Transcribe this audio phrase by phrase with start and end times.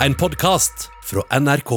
[0.00, 1.70] En podkast fra NRK.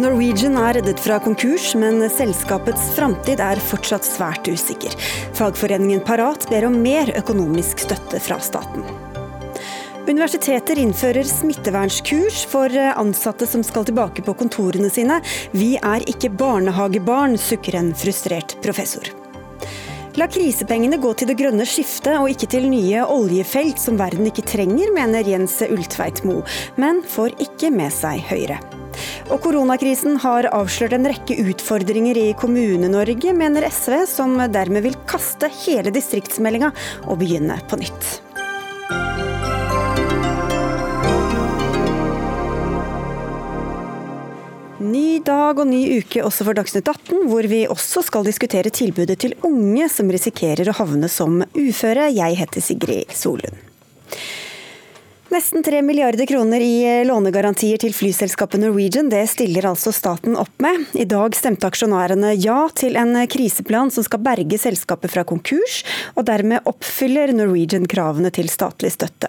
[0.00, 4.96] Norwegian er reddet fra konkurs, men selskapets framtid er fortsatt svært usikker.
[5.36, 8.88] Fagforeningen Parat ber om mer økonomisk støtte fra staten.
[10.08, 15.20] Universiteter innfører smittevernskurs for ansatte som skal tilbake på kontorene sine.
[15.52, 19.17] Vi er ikke barnehagebarn, sukker en frustrert professor.
[20.18, 24.42] La krisepengene gå til det grønne skiftet og ikke til nye oljefelt som verden ikke
[24.50, 26.42] trenger, mener Jens Ulltveit Moe,
[26.80, 28.56] men får ikke med seg Høyre.
[29.30, 35.52] Og koronakrisen har avslørt en rekke utfordringer i Kommune-Norge, mener SV, som dermed vil kaste
[35.62, 36.72] hele distriktsmeldinga
[37.06, 38.16] og begynne på nytt.
[44.78, 49.16] Ny dag og ny uke også for Dagsnytt 18, hvor vi også skal diskutere tilbudet
[49.24, 52.04] til unge som risikerer å havne som uføre.
[52.14, 53.58] Jeg heter Sigrid Solund.
[55.28, 60.86] Nesten 3 milliarder kroner i lånegarantier til flyselskapet Norwegian, det stiller altså staten opp med.
[60.96, 65.82] I dag stemte aksjonærene ja til en kriseplan som skal berge selskapet fra konkurs,
[66.16, 69.28] og dermed oppfyller Norwegian kravene til statlig støtte.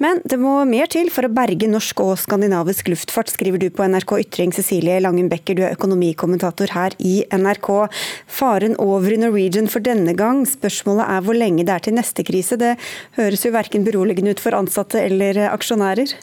[0.00, 3.84] Men det må mer til for å berge norsk og skandinavisk luftfart, skriver du på
[3.84, 4.56] NRK Ytring.
[4.56, 7.70] Cecilie Langen Becker, du er økonomikommentator her i NRK.
[8.40, 10.46] Faren over i Norwegian for denne gang.
[10.48, 12.56] Spørsmålet er hvor lenge det er til neste krise.
[12.60, 12.74] Det
[13.20, 16.14] høres jo verken beroligende ut for ansatte eller aksjonærer?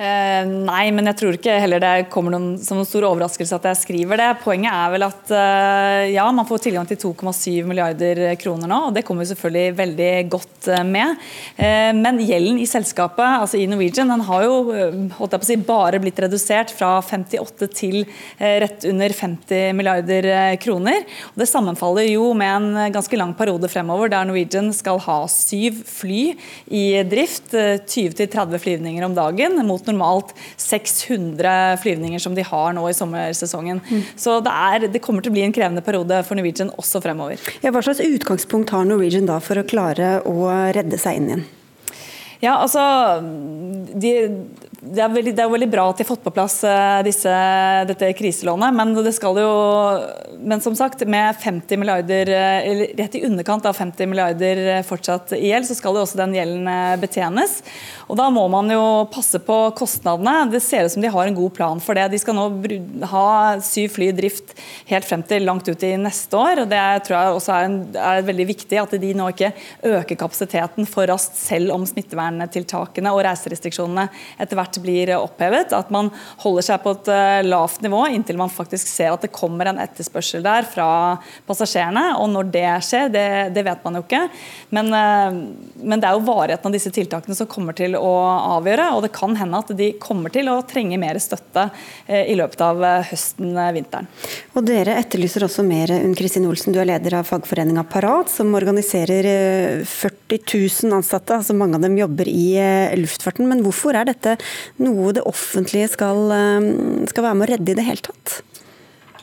[0.00, 3.66] Eh, nei, men jeg tror ikke heller det kommer noen, som noen stor overraskelse at
[3.68, 4.28] jeg skriver det.
[4.40, 8.94] Poenget er vel at eh, ja, man får tilgang til 2,7 milliarder kroner nå, og
[8.96, 11.20] det kommer vi selvfølgelig veldig godt eh, med.
[11.60, 15.48] Eh, men gjelden i selskapet, altså i Norwegian, den har jo eh, holdt jeg på
[15.48, 20.30] å si, bare blitt redusert fra 58 til eh, rett under 50 milliarder
[20.64, 21.04] kroner.
[21.34, 25.84] Og det sammenfaller jo med en ganske lang periode fremover der Norwegian skal ha syv
[25.92, 26.24] fly
[26.72, 29.60] i drift, 20-30 flyvninger om dagen.
[29.68, 33.82] mot normalt 600 flyvninger som de har nå i sommersesongen.
[33.90, 34.02] Mm.
[34.16, 37.40] Så det, er, det, kommer til å bli en krevende periode for Norwegian også fremover.
[37.64, 41.48] Ja, hva slags utgangspunkt har Norwegian da for å klare å redde seg inn igjen?
[42.40, 42.80] Ja, altså
[44.00, 44.12] de,
[44.80, 47.32] det, er veldig, det, er veldig, bra at de har fått på plass eh, disse,
[47.90, 49.50] dette kriselånet, men det skal jo
[50.40, 54.82] Men som sagt, med 50 milliarder, eh, eller rett i underkant av 50 milliarder eh,
[54.86, 56.70] fortsatt i gjeld, så skal jo også den gjelden
[57.02, 57.58] betjenes.
[58.08, 60.48] Og Da må man jo passe på kostnadene.
[60.50, 62.08] Det ser ut som de har en god plan for det.
[62.14, 62.48] De skal nå
[63.12, 63.26] ha
[63.62, 64.56] syv fly i drift
[64.88, 66.64] helt frem til langt ut i neste år.
[66.64, 69.52] og Det tror jeg også er, en, er veldig viktig at de nå ikke
[69.92, 74.08] øker kapasiteten for raskt, selv om smitteverntiltakene og reiserestriksjonene
[74.40, 75.72] etter hvert hvert blir opphevet.
[75.72, 76.10] At man
[76.42, 79.80] holder seg på et eh, lavt nivå inntil man faktisk ser at det kommer en
[79.80, 82.16] etterspørsel der fra passasjerene.
[82.20, 84.22] Og når det skjer, det, det vet man jo ikke.
[84.70, 85.40] Men, eh,
[85.82, 88.14] men, det er jo varigheten av disse tiltakene som kommer til å
[88.58, 88.90] avgjøre.
[88.96, 91.68] Og det kan hende at de kommer til å trenge mer støtte
[92.06, 94.08] eh, i løpet av høsten-vinteren.
[94.54, 98.52] Og Dere etterlyser også mer, Unn Kristin Olsen, du er leder av fagforeninga Parat, som
[98.54, 99.26] organiserer
[99.88, 100.44] 40
[100.86, 101.40] 000 ansatte.
[101.40, 102.52] altså Mange av dem jobber i
[103.00, 103.48] luftfarten.
[103.50, 104.36] Men hvorfor er dette
[104.82, 106.70] noe det offentlige skal, eh,
[107.10, 108.40] skal være med å redde i det hele tatt?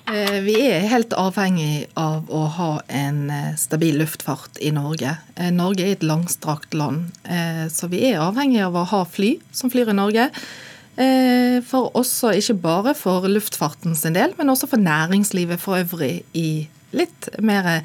[0.07, 5.17] Eh, vi er helt avhengig av å ha en eh, stabil luftfart i Norge.
[5.51, 7.11] Norge er et langstrakt land,
[7.71, 10.29] så vi er avhengig av å ha fly som flyr i Norge.
[11.67, 16.65] For også, ikke bare for luftfarten sin del, men også for næringslivet for øvrig i
[16.97, 17.83] litt mer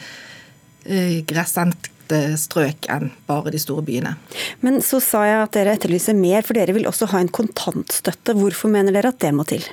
[1.28, 4.16] gressendt strøk enn bare de store byene.
[4.60, 8.34] Men så sa jeg at dere etterlyser mer, for dere vil også ha en kontantstøtte.
[8.38, 9.64] Hvorfor mener dere at det må til?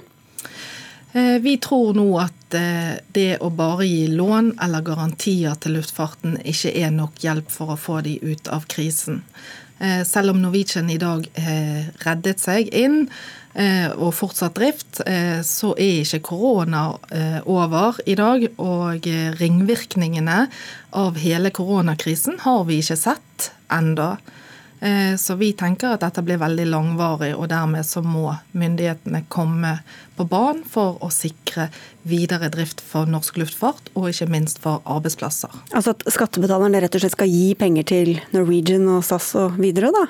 [1.13, 6.37] Eh, vi tror nå at eh, det å bare gi lån eller garantier til luftfarten
[6.43, 9.23] ikke er nok hjelp for å få de ut av krisen.
[9.79, 11.27] Eh, selv om Norwegian i dag
[12.03, 13.05] reddet seg inn,
[13.57, 18.45] Eh, og fortsatt drift, eh, så er ikke korona eh, over i dag.
[18.61, 19.07] Og
[19.39, 20.43] ringvirkningene
[20.93, 24.17] av hele koronakrisen har vi ikke sett enda.
[24.79, 29.73] Så vi tenker at dette blir veldig langvarig, og dermed så må myndighetene komme
[30.15, 31.65] på banen for å sikre
[32.07, 35.51] videre drift for norsk luftfart, og ikke minst for arbeidsplasser.
[35.73, 39.91] Altså at skattebetalerne rett og slett skal gi penger til Norwegian og SAS og videre,
[39.91, 40.07] da?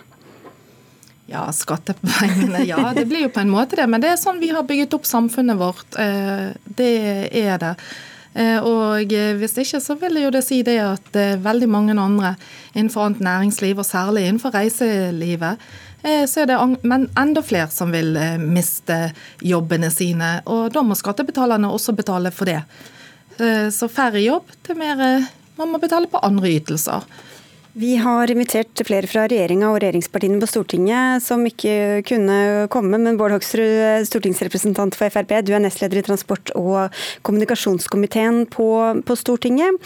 [1.29, 2.63] Ja, skattepengene.
[2.65, 3.85] Ja, det blir jo på en måte det.
[3.89, 5.85] Men det er sånn vi har bygget opp samfunnet vårt.
[6.01, 6.49] Eh,
[6.79, 6.93] det
[7.37, 7.75] er det.
[8.33, 12.35] Eh, og hvis ikke så vil jo det si det at eh, veldig mange andre
[12.75, 16.55] innenfor annet næringsliv, og særlig innenfor reiselivet, så er det
[17.19, 19.09] enda flere som vil miste
[19.43, 20.29] jobbene sine.
[20.47, 22.61] Og da må skattebetalerne også betale for det.
[23.75, 24.95] Så færre jobb til mer
[25.59, 27.03] man må betale på andre ytelser.
[27.77, 32.37] Vi har invitert flere fra regjeringa og regjeringspartiene på Stortinget som ikke kunne
[32.73, 36.95] komme, men Bård Hoksrud, stortingsrepresentant for Frp, du er nestleder i transport- og
[37.27, 38.69] kommunikasjonskomiteen på,
[39.05, 39.77] på, Stortinget.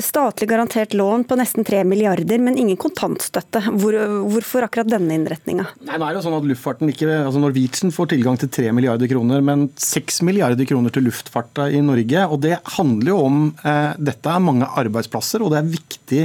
[0.00, 3.66] Statlig garantert lån på nesten 3 milliarder, men ingen kontantstøtte.
[3.68, 3.98] Hvor,
[4.32, 5.66] hvorfor akkurat denne innretninga?
[5.84, 10.22] Nå er jo sånn at altså Norwegian får tilgang til 3 milliarder kroner, men 6
[10.24, 12.24] milliarder kroner til luftfarta i Norge.
[12.30, 16.24] og Det handler jo om eh, Dette er mange arbeidsplasser, og det er viktig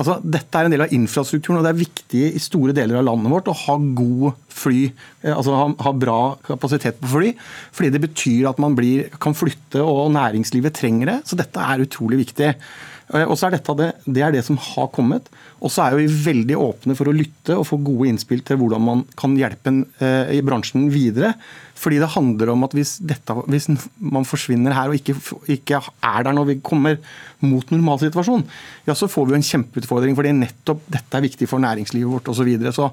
[0.00, 3.04] Altså, dette er en del av infrastrukturen, og det er viktig i store deler av
[3.10, 4.86] landet vårt å ha god fly,
[5.20, 7.32] eh, altså ha, ha bra kapasitet på fly.
[7.76, 11.18] Fordi det betyr at man blir, kan flytte, og næringslivet trenger det.
[11.28, 12.54] Så dette er utrolig viktig.
[13.10, 15.30] Eh, og så er dette det, det er det som har kommet.
[15.60, 18.84] Og så er vi veldig åpne for å lytte og få gode innspill til hvordan
[18.86, 21.34] man kan hjelpe eh, bransjen videre.
[21.80, 25.16] Fordi det handler om at hvis, dette, hvis man forsvinner her og ikke,
[25.56, 27.00] ikke, er der når vi kommer
[27.40, 28.44] mot normalsituasjonen,
[28.88, 30.16] ja, så får vi jo en kjempeutfordring.
[30.18, 32.40] fordi nettopp dette er viktig for næringslivet vårt osv.
[32.40, 32.72] Så, videre.
[32.76, 32.90] så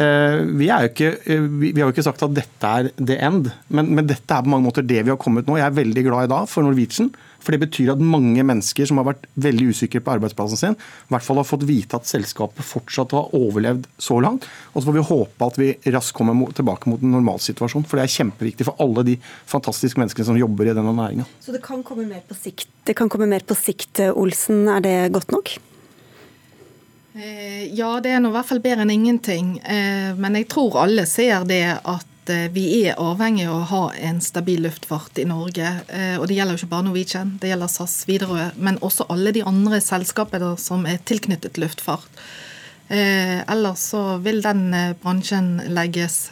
[0.00, 3.92] eh, vi, ikke, vi, vi, har jo ikke sagt at dette er the end, men,
[3.98, 5.60] men dette er på mange måter det vi har kommet nå.
[5.60, 7.12] Jeg er veldig glad i dag for Norwegian.
[7.42, 11.14] For det betyr at mange mennesker som har vært veldig usikre på arbeidsplassen sin, i
[11.14, 14.46] hvert fall har fått vite at selskapet fortsatt har overlevd så langt.
[14.72, 17.86] Og så får vi håpe at vi raskt kommer tilbake mot en normalsituasjon.
[17.88, 19.18] For det er kjempeviktig for alle de
[19.50, 21.26] fantastiske menneskene som jobber i denne næringa.
[21.42, 24.64] Så det kan komme mer på sikt, det kan komme mer på sikt, Olsen.
[24.70, 25.56] Er det godt nok?
[27.14, 29.56] Eh, ja, det er nå i hvert fall bedre enn ingenting.
[29.60, 33.82] Eh, men jeg tror alle ser det at Eh, vi er avhengig av å ha
[33.98, 35.66] en stabil luftfart i Norge.
[35.88, 39.32] Eh, og det gjelder jo ikke bare Norwegian, det gjelder SAS, Widerøe, men også alle
[39.34, 42.22] de andre selskapene som er tilknyttet luftfart.
[42.92, 44.68] Eh, ellers så vil den
[45.02, 46.28] bransjen legges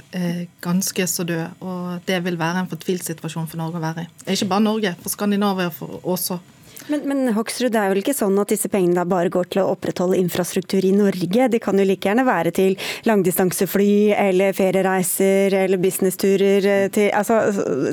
[0.63, 4.11] ganske så død, og det vil være en fortvilt situasjon for Norge å være i.
[4.35, 5.73] Ikke bare Norge, for Skandinavia
[6.05, 6.39] også.
[6.91, 9.71] Men, men Hoksrud, det er vel ikke sånn at disse pengene bare går til å
[9.75, 11.47] opprettholde infrastruktur i Norge?
[11.53, 12.75] De kan jo like gjerne være til
[13.07, 16.67] langdistansefly eller feriereiser eller businessturer.
[16.67, 17.39] Eh, til, altså,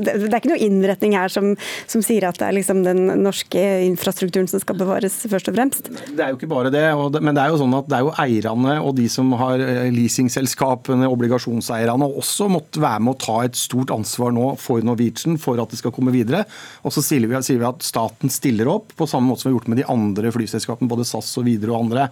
[0.02, 1.52] det, det, er ikke noe innretning her som,
[1.86, 5.92] som sier at det er liksom den norske infrastrukturen som skal bevares, først og fremst?
[6.08, 6.84] Det er jo ikke bare det,
[7.14, 9.62] det men det er jo sånn at det er jo eierne og de som har
[9.62, 15.38] eh, leasingselskapene, obligasjonseierne, også måtte være med å ta et stort ansvar nå for Norwegian
[15.42, 16.46] for at det skal komme videre.
[16.82, 19.54] Og så sier vi, sier vi at staten stiller opp på samme måte som vi
[19.54, 22.08] har gjort med de andre flyselskapene, både SAS og Widerøe og andre.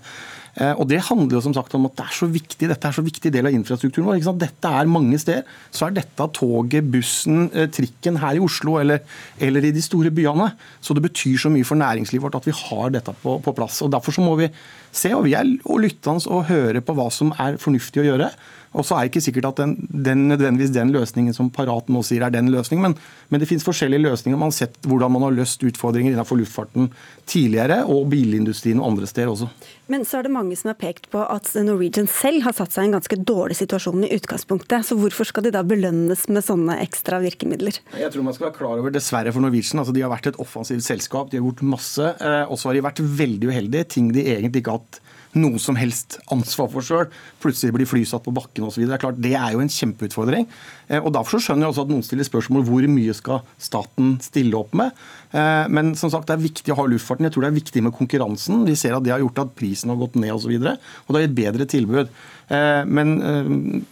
[0.56, 2.96] Eh, og Det handler jo som sagt om at det er så viktig, dette er
[2.96, 4.40] så viktig del av infrastrukturen vår.
[4.40, 5.44] Dette er mange steder.
[5.72, 9.04] Så er dette toget, bussen, eh, trikken her i Oslo eller,
[9.40, 10.54] eller, i de store byene.
[10.81, 13.81] Så det betyr så mye for næringslivet vårt at vi har dette på, på plass.
[13.81, 14.50] og Derfor så må vi
[14.96, 18.31] se og vi er og lyttende og høre på hva som er fornuftig å gjøre.
[18.75, 22.01] Og så er det ikke sikkert at den, den, nødvendigvis den løsningen som Parat nå
[22.04, 22.96] sier er den løsningen, men,
[23.31, 24.40] men det finnes forskjellige løsninger.
[24.40, 26.90] Man har sett hvordan man har løst utfordringer innenfor luftfarten
[27.30, 29.48] tidligere, og bilindustrien og andre steder også.
[29.92, 32.86] Men så er det mange som har pekt på at Norwegian selv har satt seg
[32.86, 34.86] i en ganske dårlig situasjon i utgangspunktet.
[34.86, 37.82] Så hvorfor skal de da belønnes med sånne ekstra virkemidler?
[37.98, 40.38] Jeg tror man skal være klar over, dessverre for Norwegian, altså de har vært et
[40.44, 41.34] offensivt selskap.
[41.34, 42.14] De har gjort masse.
[42.22, 43.90] Eh, og så har de vært veldig uheldige.
[43.98, 45.02] Ting de egentlig ikke har hatt
[45.36, 47.10] noe som helst ansvar for sjøl.
[47.44, 48.86] Plutselig blir flysatt på bakken osv.
[48.88, 50.48] Det det er jo en kjempeutfordring.
[50.88, 54.16] Eh, og Derfor så skjønner jeg også at noen stiller spørsmål hvor mye skal staten
[54.24, 54.96] stille opp med.
[55.36, 57.28] Eh, men som sagt, det er viktig å ha luftfarten.
[57.28, 58.64] Jeg tror det er viktig med konkurransen.
[58.68, 60.38] Vi ser at det har gjort at prisen har gått ned osv.
[60.38, 62.12] Og, så videre, og det har gitt bedre tilbud.
[62.54, 63.15] Eh, men,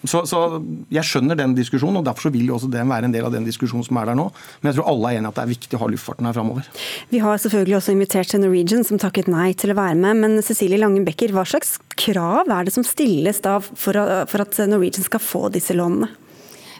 [0.05, 0.61] så, så,
[0.93, 3.47] Jeg skjønner den diskusjonen, og derfor vil jo også den være en del av den
[3.47, 4.29] diskusjonen som er der nå.
[4.61, 6.71] Men jeg tror alle er enige at det er viktig å ha luftfarten her framover.
[7.11, 10.21] Vi har selvfølgelig også invitert til Norwegian, som takket nei til å være med.
[10.23, 15.05] Men Cecilie Langen Becker, hva slags krav er det som stilles da for, at Norwegian
[15.09, 16.13] skal få disse lånene?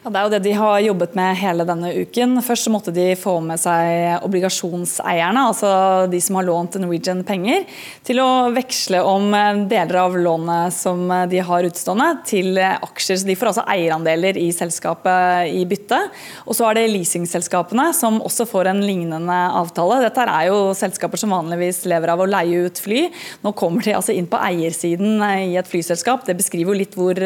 [0.03, 2.35] Ja, det er jo det de har jobbet med hele denne uken.
[2.43, 5.69] Først så måtte de få med seg obligasjonseierne, altså
[6.11, 7.63] de som har lånt Norwegian penger,
[8.03, 9.29] til å veksle om
[9.71, 13.21] deler av lånet som de har utstående, til aksjer.
[13.21, 16.01] Så de får altså eierandeler i selskapet i bytte.
[16.49, 20.01] Og så er det leasingselskapene som også får en lignende avtale.
[20.03, 23.05] Dette er jo selskaper som vanligvis lever av å leie ut fly.
[23.47, 26.27] Nå kommer de altså inn på eiersiden i et flyselskap.
[26.27, 27.23] Det beskriver jo litt hvor,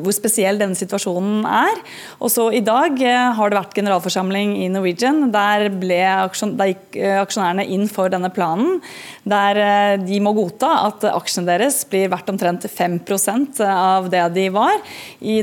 [0.00, 1.80] hvor spesiell denne situasjonen er er.
[2.22, 5.28] Og så I dag eh, har det vært generalforsamling i Norwegian.
[5.34, 5.66] Der,
[6.24, 8.80] aksjon, der gikk eh, aksjonærene inn for denne planen.
[9.28, 14.48] Der eh, de må godta at aksjene deres blir verdt omtrent 5% av det de
[14.54, 14.78] var,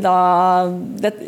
[0.03, 0.17] da,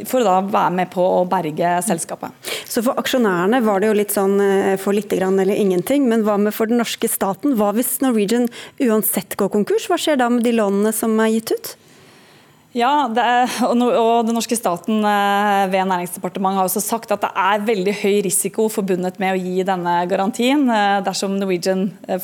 [0.08, 2.34] for å da være med på å berge selskapet.
[2.66, 4.36] Så For aksjonærene var det jo litt sånn
[4.82, 6.08] for lite grann eller ingenting.
[6.10, 7.56] Men hva med for den norske staten?
[7.60, 8.50] Hva hvis Norwegian
[8.84, 9.88] uansett går konkurs?
[9.90, 11.76] Hva skjer da med de lånene som er gitt ut?
[12.76, 17.64] Ja, er, og Den norske staten eh, ved Næringsdepartementet har også sagt at det er
[17.70, 20.66] veldig høy risiko forbundet med å gi denne garantien.
[20.68, 22.20] Eh, dersom Norwegian eh,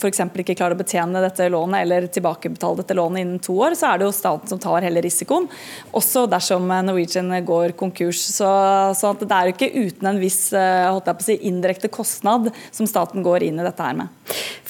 [0.00, 0.22] f.eks.
[0.42, 4.00] ikke klarer å betjene dette lånet eller tilbakebetale dette lånet innen to år, så er
[4.00, 5.48] det jo staten som tar hele risikoen.
[5.96, 8.22] Også dersom Norwegian går konkurs.
[8.32, 8.48] Så,
[8.96, 13.46] så det er jo ikke uten en viss å si, indirekte kostnad som staten går
[13.50, 14.08] inn i dette her med.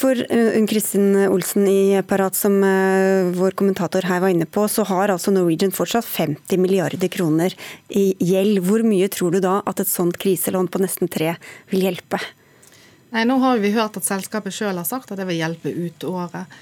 [0.00, 2.56] For Unn Kristin Olsen i Parat, som
[3.36, 7.54] vår kommentator her var inne på, så har altså Norwegian fortsatt 50 milliarder kroner
[7.88, 8.62] i gjeld.
[8.66, 11.34] Hvor mye tror du da at et sånt kriselån på nesten tre
[11.70, 12.20] vil hjelpe?
[13.10, 16.06] Nei, Nå har vi hørt at selskapet sjøl har sagt at det vil hjelpe ut
[16.06, 16.60] året.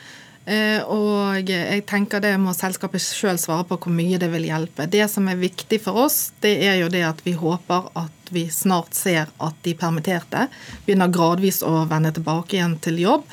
[0.48, 4.86] Eh, og jeg tenker det må selskapet sjøl svare på hvor mye det vil hjelpe.
[4.88, 8.46] Det som er viktig for oss, det er jo det at vi håper at vi
[8.52, 10.46] snart ser at de permitterte
[10.86, 13.28] begynner gradvis å vende tilbake igjen til jobb.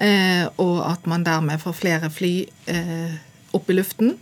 [0.00, 2.32] Eh, og at man dermed får flere fly
[2.72, 3.20] eh,
[3.54, 4.16] opp i luften.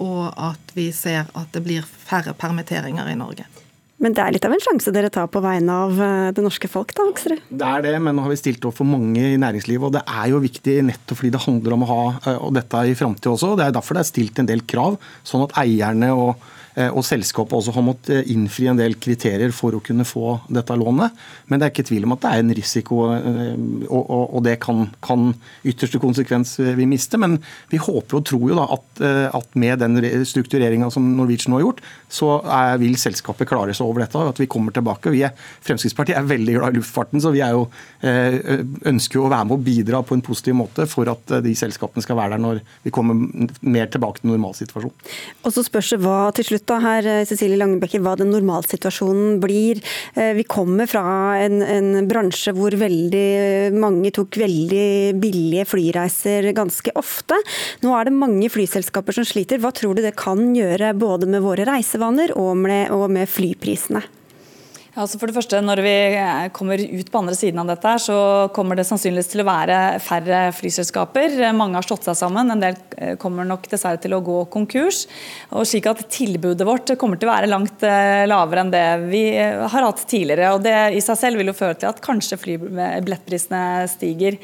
[0.00, 3.44] Og at vi ser at det blir færre permitteringer i Norge.
[4.02, 6.68] Men det er litt av en sjanse dere tar på vegne av eh, det norske
[6.70, 7.44] folk, da, Hoksrud?
[7.46, 9.86] Det er det, men nå har vi stilt opp for mange i næringslivet.
[9.86, 12.96] Og det er jo viktig nettopp fordi det handler om å ha eh, dette i
[12.98, 13.54] framtida også.
[13.60, 17.54] Det er derfor det er stilt en del krav, sånn at eierne og og selskapet
[17.54, 21.14] også har måttet eh, innfri en del kriterier for å kunne få dette lånet.
[21.46, 24.88] Men det er ikke tvil om at det er en risiko, eh, og det kan,
[25.04, 25.30] kan
[25.62, 27.20] ytterste konsekvens vi miste.
[27.20, 27.38] Men
[27.70, 29.02] vi håper og tror jo da at,
[29.38, 33.86] at med den struktureringa som Norwegian nå har gjort, så er, vil selskapet klare seg
[33.86, 35.12] over dette, og at vi kommer tilbake.
[35.14, 37.66] Vi er, Fremskrittspartiet er veldig glad i luftfarten, så vi jo,
[38.02, 42.02] ønsker jo å være med og bidra på en positiv måte for at de selskapene
[42.04, 43.18] skal være der når vi kommer
[43.62, 44.94] mer tilbake til normalsituasjonen.
[45.44, 49.38] Og så spørs det hva til slutt da her, eh, Cecilie Langebekker, hva den normalsituasjonen
[49.42, 49.82] blir.
[50.14, 51.04] Eh, vi kommer fra
[51.42, 57.38] en, en, bransje hvor veldig mange tok veldig billige flyreiser ganske ofte.
[57.84, 59.60] Nå er det mange flyselskaper som sliter.
[59.62, 64.04] Hva tror du det kan gjøre både med våre reisevaner og med, og med flyprisene?
[64.94, 68.16] Altså for det første, Når vi eh, kommer ut på andre siden av dette, så
[68.54, 71.34] kommer det sannsynligvis til å være færre flyselskaper.
[71.56, 75.04] Mange har slått seg sammen, en del eh, kommer nok dessverre til å gå konkurs.
[75.50, 79.24] og slik at Tilbudet vårt kommer til å være langt eh, lavere enn det vi
[79.34, 80.54] har hatt tidligere.
[80.54, 84.38] og Det i seg selv vil jo føre til at kanskje flybillettprisene stiger.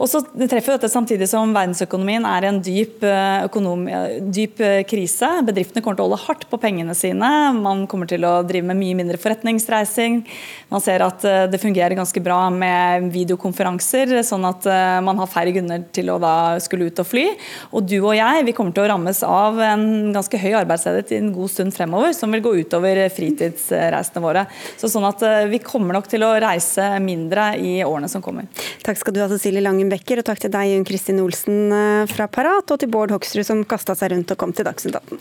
[0.00, 3.84] Og så treffer dette samtidig som verdensøkonomien er i en dyp, eh, økonom,
[4.32, 5.28] dyp, eh, krise.
[5.44, 7.52] Bedriftene kommer til å holde hardt på pengene sine.
[7.52, 10.24] Man kommer til å drive med mye mindre forretningsreising.
[10.70, 14.64] Man ser at eh, det fungerer ganske bra med videokonferanser, sånn at
[15.02, 17.26] man har færre grunner til å da skulle ut og fly.
[17.72, 21.20] Og du og jeg vi kommer til å rammes av en ganske høy arbeidsledighet i
[21.20, 24.46] en god stund fremover, som vil gå utover fritidsreisene våre.
[24.80, 28.48] Så sånn at vi kommer nok til å reise mindre i årene som kommer.
[28.82, 31.72] Takk skal du ha, Cecilie Lange Jørgen Becker, og takk til deg, Jon Kristin Olsen
[31.74, 34.94] eh, fra Parat, og til Bård Hoksrud som kasta seg rundt og kom til Dagsnytt
[34.94, 35.18] 18.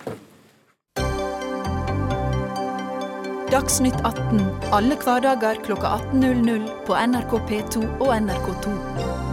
[3.50, 9.31] Dagsnytt 18 alle hverdager klokka 18.00 på NRK P2 og NRK2.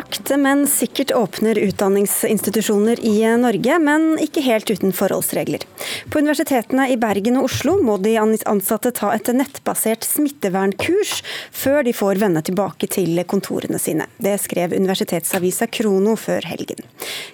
[0.00, 5.66] Sakte, men sikkert åpner utdanningsinstitusjoner i Norge, men ikke helt uten forholdsregler.
[6.08, 11.18] På universitetene i Bergen og Oslo må de ansatte ta et nettbasert smittevernkurs
[11.52, 14.06] før de får vende tilbake til kontorene sine.
[14.16, 16.80] Det skrev universitetsavisa Krono før helgen.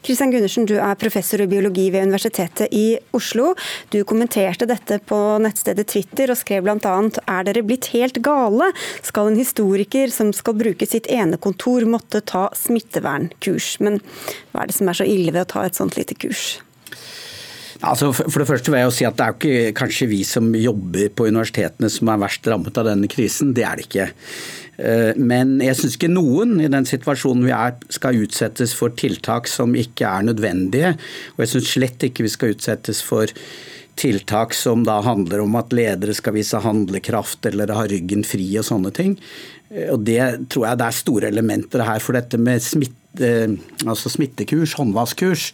[0.02, 3.52] Kristian Gundersen, du er professor i biologi ved Universitetet i Oslo.
[3.94, 6.96] Du kommenterte dette på nettstedet Twitter og skrev bl.a.:
[7.30, 8.72] Er dere blitt helt gale?
[9.06, 13.76] Skal en historiker som skal bruke sitt ene kontor måtte ta smittevernkurs.
[13.84, 14.00] Men
[14.52, 16.56] hva er det som er så ille ved å ta et sånt lite kurs?
[17.84, 20.22] Altså, for det første vil jeg jo si at Det er jo ikke kanskje vi
[20.24, 23.52] som jobber på universitetene som er verst rammet av denne krisen.
[23.56, 24.08] Det er det ikke.
[24.76, 29.48] Eh, men jeg syns ikke noen i den situasjonen vi er skal utsettes for tiltak
[29.50, 30.94] som ikke er nødvendige.
[31.36, 33.32] Og jeg syns slett ikke vi skal utsettes for
[33.96, 38.66] tiltak som da handler om at ledere skal vise handlekraft eller ha ryggen fri og
[38.68, 39.16] sånne ting.
[39.70, 42.02] Eh, og Det tror jeg det er store elementer her.
[42.02, 43.56] For dette med smitte, eh,
[43.86, 45.52] altså smittekurs, håndvaskkurs,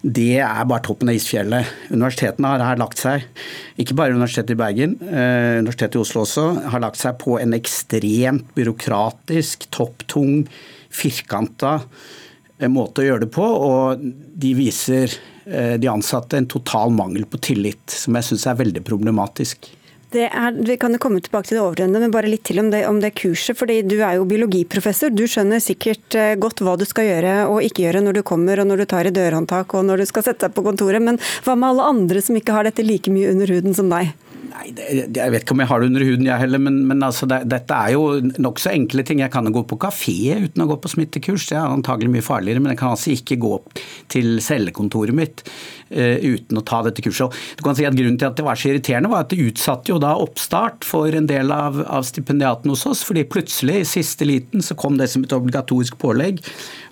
[0.00, 1.66] det er bare toppen av isfjellet.
[1.92, 3.26] Universitetene har her lagt seg,
[3.76, 7.52] ikke bare Universitetet i Bergen, eh, Universitetet i Oslo også, har lagt seg på en
[7.52, 10.48] ekstremt byråkratisk, topptung,
[10.90, 11.82] firkanta
[12.60, 13.44] måte å gjøre det på.
[13.44, 14.00] Og
[14.36, 15.12] de viser
[15.46, 19.70] de ansatte en total mangel på tillit, som jeg syns er veldig problematisk.
[20.10, 22.98] Er, vi kan komme tilbake til det overordnede, men bare litt til om det, om
[22.98, 23.56] det, kurset.
[23.56, 25.12] fordi Du er jo biologiprofessor.
[25.14, 28.58] Du skjønner sikkert eh, godt hva du skal gjøre og ikke gjøre når du kommer
[28.58, 31.02] og når du tar i dørhåndtak og når du skal sette deg på kontoret.
[31.02, 34.10] Men hva med alle andre som ikke har dette like mye under huden som deg?
[34.48, 36.62] Nei, det, Jeg vet ikke om jeg har det under huden, jeg heller.
[36.62, 38.04] Men, men altså, det, dette er jo
[38.40, 39.22] nokså enkle ting.
[39.24, 40.16] Jeg kan jo gå på kafé
[40.46, 41.48] uten å gå på smittekurs.
[41.50, 42.62] Det er antagelig mye farligere.
[42.62, 43.52] Men jeg kan altså ikke gå
[44.12, 47.36] til cellekontoret mitt uh, uten å ta dette kurset.
[47.58, 49.92] Du kan si at Grunnen til at det var så irriterende, var at det utsatte
[49.92, 53.04] jo da oppstart for en del av, av stipendiatene hos oss.
[53.06, 56.40] fordi plutselig, i siste liten, så kom det som et obligatorisk pålegg.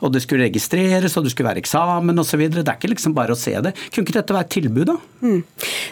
[0.04, 2.44] Og det skulle registreres, og det skulle være eksamen osv.
[2.52, 3.72] Det er ikke liksom bare å se det.
[3.88, 4.98] Kunne ikke dette være et tilbud, da?
[5.24, 5.40] Mm.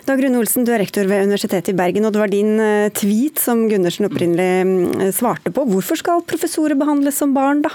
[0.06, 2.92] Dag Rune Olsen, du er rektor ved Universitetet i Bergen, og det var din eh,
[2.94, 5.66] tweet som Gundersen opprinnelig mm, svarte på.
[5.70, 7.72] Hvorfor skal professorer behandles som barn, da?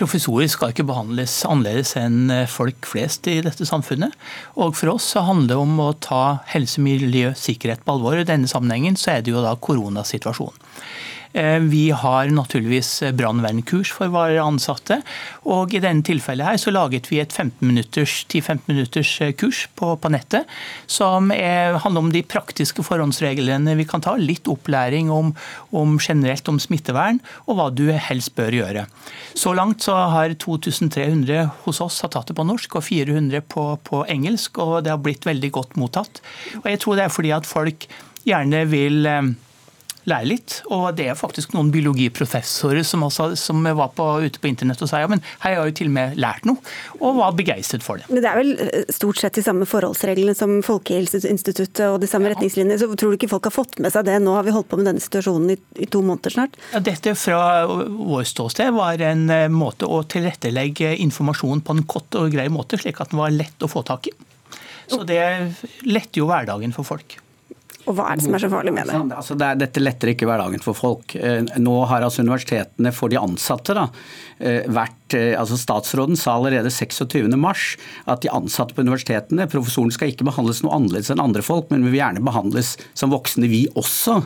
[0.00, 4.14] Professorer skal ikke behandles annerledes enn eh, folk flest i dette samfunnet.
[4.56, 8.16] Og For oss så handler det om å ta helse, miljø, sikkerhet på alvor.
[8.16, 10.68] I denne sammenhengen så er det jo da koronasituasjonen.
[11.32, 15.00] Eh, vi har naturligvis brannvernkurs for våre ansatte.
[15.46, 20.10] Og i denne tilfellet her så laget vi et 10-15 minutters, eh, kurs på, på
[20.10, 20.48] nettet
[20.90, 24.16] som er, handler om de praktiske forhåndsreglene vi kan ta.
[24.18, 25.34] Litt opplæring om,
[25.70, 28.86] om, generelt om smittevern og hva du helst bør gjøre.
[29.38, 33.66] Så langt så har 2300 hos oss har tatt det på norsk og 400 på,
[33.86, 36.22] på engelsk, og det har blitt veldig godt mottatt.
[36.62, 37.86] Og jeg tror det er fordi at folk
[38.26, 39.30] gjerne vil eh,
[40.08, 40.56] lære litt.
[40.72, 44.90] Og det er faktisk noen biologiprofessorer som, også, som var på, ute på internett og
[44.90, 47.84] sa ja, men her har jeg jo til og med lært noe, og var begeistret
[47.84, 48.08] for det.
[48.10, 52.32] Men det er vel eh, stort sett de samme forholdsreglene som Folkehelseinstituttet og de samme
[52.32, 52.78] retningslinjene.
[52.80, 54.18] Så tror du ikke folk har fått med seg det?
[54.24, 56.58] Nå har vi holdt på med denne situasjonen i, i to måneder snart.
[56.74, 62.20] Ja, dette fra vår ståsted var en eh, måte å tilrettelegge informasjonen på en kort
[62.20, 64.14] og grei måte, slik at den var lett å få tak i.
[64.90, 65.22] Så det
[65.86, 67.20] letter jo hverdagen for folk.
[67.90, 68.98] Og hva er det som er så farlig med det?
[69.18, 71.16] Altså, det er, dette letter ikke hverdagen for folk.
[71.18, 73.88] Eh, nå har altså universitetene for de ansatte da,
[74.38, 77.30] eh, vært altså Statsråden sa allerede 26.3
[78.10, 81.84] at de ansatte på universitetene, professoren skal ikke behandles noe annerledes enn andre folk, men
[81.84, 84.20] vi vil gjerne behandles som voksne, vi også.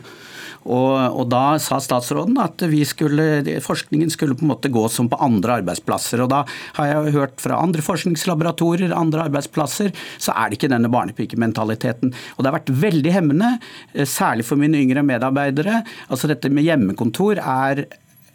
[0.64, 3.26] Og, og, Da sa statsråden at skulle,
[3.64, 6.23] forskningen skulle på en måte gå som på andre arbeidsplasser.
[6.25, 6.45] og Da
[6.79, 12.14] har jeg hørt fra andre forskningslaboratorier, andre arbeidsplasser, så er det ikke denne barnepikementaliteten.
[12.37, 13.59] Og Det har vært veldig hemmende,
[13.95, 15.85] eh, særlig for mine yngre medarbeidere.
[16.09, 17.87] Altså Dette med hjemmekontor er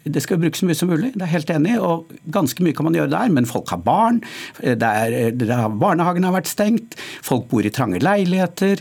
[0.04, 1.76] det skal brukes så mye som mulig, det er helt enig.
[1.78, 4.22] og Ganske mye kan man gjøre der, men folk har barn.
[4.60, 6.96] Der, der barnehagen har vært stengt.
[7.26, 8.80] Folk bor i trange leiligheter.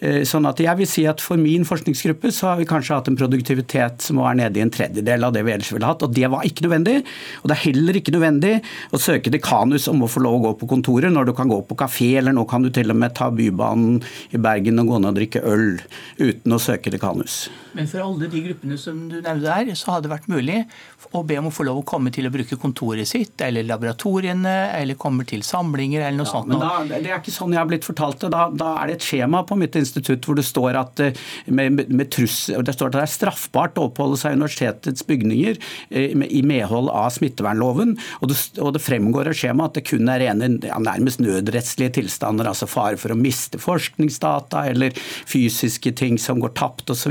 [0.00, 3.08] Eh, sånn at jeg vil si at For min forskningsgruppe så har vi kanskje hatt
[3.10, 6.04] en produktivitet som var nede i en tredjedel av det vi ellers ville hatt.
[6.06, 7.02] og Det var ikke nødvendig.
[7.42, 8.54] Og det er heller ikke nødvendig
[8.94, 11.60] å søke dekanus om å få lov å gå på kontoret når du kan gå
[11.68, 14.00] på kafé, eller nå kan du til og med ta Bybanen
[14.32, 15.68] i Bergen og gå ned og drikke øl
[16.20, 17.48] uten å søke dekanus.
[17.76, 20.59] Men for alle de gruppene som du nevnte der, så hadde det vært mulig
[21.16, 24.54] å be om å få lov å komme til å bruke kontoret sitt, eller laboratoriene,
[24.76, 26.50] eller komme til samlinger, eller noe ja, sånt.
[26.50, 28.32] Men da, det er ikke sånn jeg har blitt fortalt det.
[28.34, 31.84] Da, da er det et skjema på mitt institutt hvor det står at, eh, med,
[31.88, 35.58] med truss, det, står at det er straffbart å oppholde seg i universitetets bygninger
[35.90, 37.96] eh, i medhold av smittevernloven.
[38.20, 41.96] Og det, og det fremgår av skjemaet at det kun er rene ja, nærmest nødrettslige
[42.00, 44.94] tilstander, altså fare for å miste forskningsdata eller
[45.28, 47.10] fysiske ting som går tapt osv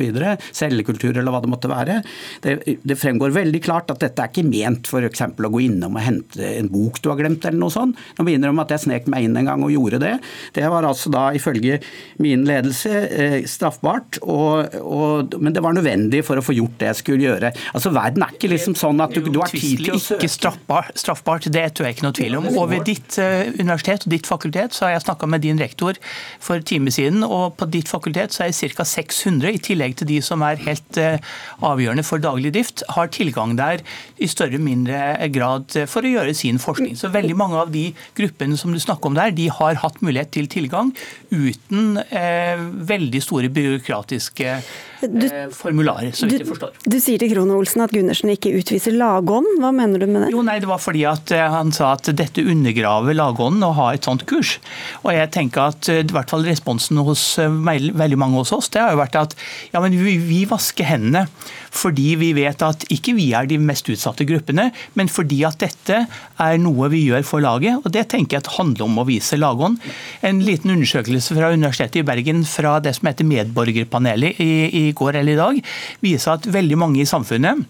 [0.56, 2.00] cellekultur eller hva det måtte være.
[2.44, 2.58] Det,
[2.88, 5.24] det fremgår veldig klart at dette er ikke ment f.eks.
[5.30, 8.00] å gå innom og hente en bok du har glemt eller noe sånt.
[8.18, 10.16] Nå må jeg innrømme at jeg snek meg inn en gang og gjorde det.
[10.56, 11.80] Det var altså da ifølge
[12.24, 16.92] min ledelse eh, straffbart, og, og, men det var nødvendig for å få gjort det
[16.92, 17.54] jeg skulle gjøre.
[17.76, 20.24] Altså Verden er ikke liksom sånn at du, du har tid til å søke.
[20.24, 22.50] Ikke straffbart, straffbart, det tror jeg ikke noe tvil om.
[22.56, 26.00] Og ved ditt uh, universitet og ditt fakultet så har jeg snakka med din rektor
[26.42, 28.88] for time siden, og på ditt fakultet så er ca.
[28.90, 31.20] 600 i tillegg til de som som er helt eh,
[31.66, 33.29] avgjørende for daglig drift, har tilgang
[33.60, 33.84] der
[34.18, 36.96] i større eller mindre grad for å gjøre sin forskning.
[36.98, 40.32] Så veldig mange av de gruppene som du snakker om der, de har hatt mulighet
[40.36, 40.94] til tilgang
[41.32, 46.76] uten eh, veldig store byråkratiske eh, formularer, så vidt jeg forstår.
[46.84, 49.48] Du, du sier til Krohn Olsen at Gundersen ikke utviser lagånd.
[49.62, 50.32] Hva mener du med det?
[50.36, 53.92] Jo, nei, Det var fordi at eh, han sa at dette undergraver lagånden å ha
[53.94, 54.58] et sånt kurs.
[55.04, 58.94] Og jeg tenker at i hvert fall responsen hos veldig mange hos oss, det har
[58.96, 59.36] jo vært at
[59.74, 61.28] ja, men vi, vi vasker hendene
[61.76, 66.04] fordi vi vet at ikke vi er de mest utsatte gruppene, men fordi at dette
[66.06, 67.82] er noe vi gjør for laget.
[67.84, 69.80] og Det tenker jeg at handler om å vise lagånd.
[70.26, 74.52] En liten undersøkelse fra Universitetet i Bergen fra det som heter Medborgerpanelet i,
[74.82, 75.62] i går eller i dag,
[76.06, 77.66] viser at veldig mange i samfunnet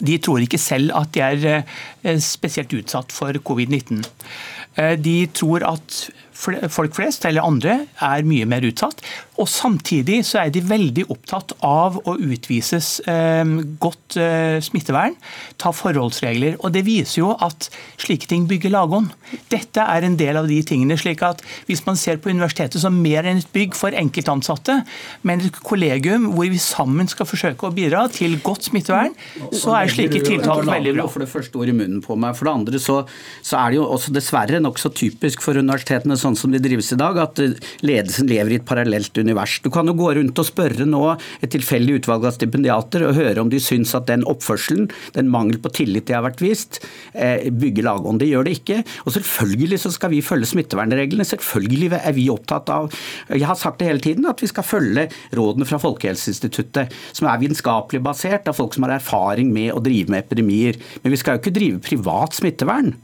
[0.00, 4.00] de tror ikke selv at de er eh, spesielt utsatt for covid-19.
[4.80, 5.98] Eh, de tror at
[6.42, 9.02] folk flest, eller andre, er mye mer utsatt.
[9.40, 13.42] Og Samtidig så er de veldig opptatt av å utvises eh,
[13.80, 15.14] godt eh, smittevern,
[15.60, 16.58] ta forholdsregler.
[16.60, 17.68] og Det viser jo at
[18.00, 19.12] slike ting bygger lagånd.
[19.52, 20.98] Dette er en del av de tingene.
[20.98, 24.82] slik at Hvis man ser på universitetet som mer enn et bygg for enkeltansatte,
[25.22, 29.14] men et kollegium hvor vi sammen skal forsøke å bidra til godt smittevern,
[29.52, 31.08] så er slike tiltak veldig bra.
[31.08, 32.36] For det første ord i munnen på meg.
[32.38, 33.02] For det andre så,
[33.40, 36.98] så er det jo også dessverre nokså typisk for universitetene sånn som det drives i
[37.00, 37.40] dag, at
[37.84, 39.58] ledelsen lever i et parallelt univers.
[39.64, 41.02] Du kan jo gå rundt og spørre nå
[41.42, 45.60] et tilfeldig utvalg av stipendiater og høre om de syns at den oppførselen, den mangel
[45.62, 46.80] på tillit de har vært vist,
[47.14, 48.22] eh, bygger lagånd.
[48.22, 48.80] Det gjør det ikke.
[49.06, 51.26] Og selvfølgelig så skal vi følge smittevernreglene.
[51.28, 52.90] Selvfølgelig er vi opptatt av
[53.28, 57.40] Jeg har sagt det hele tiden, at vi skal følge rådene fra Folkehelseinstituttet, som er
[57.40, 60.78] vitenskapelig basert av folk som har erfaring med å drive med epidemier.
[61.02, 62.94] Men vi skal jo ikke drive privat smittevern.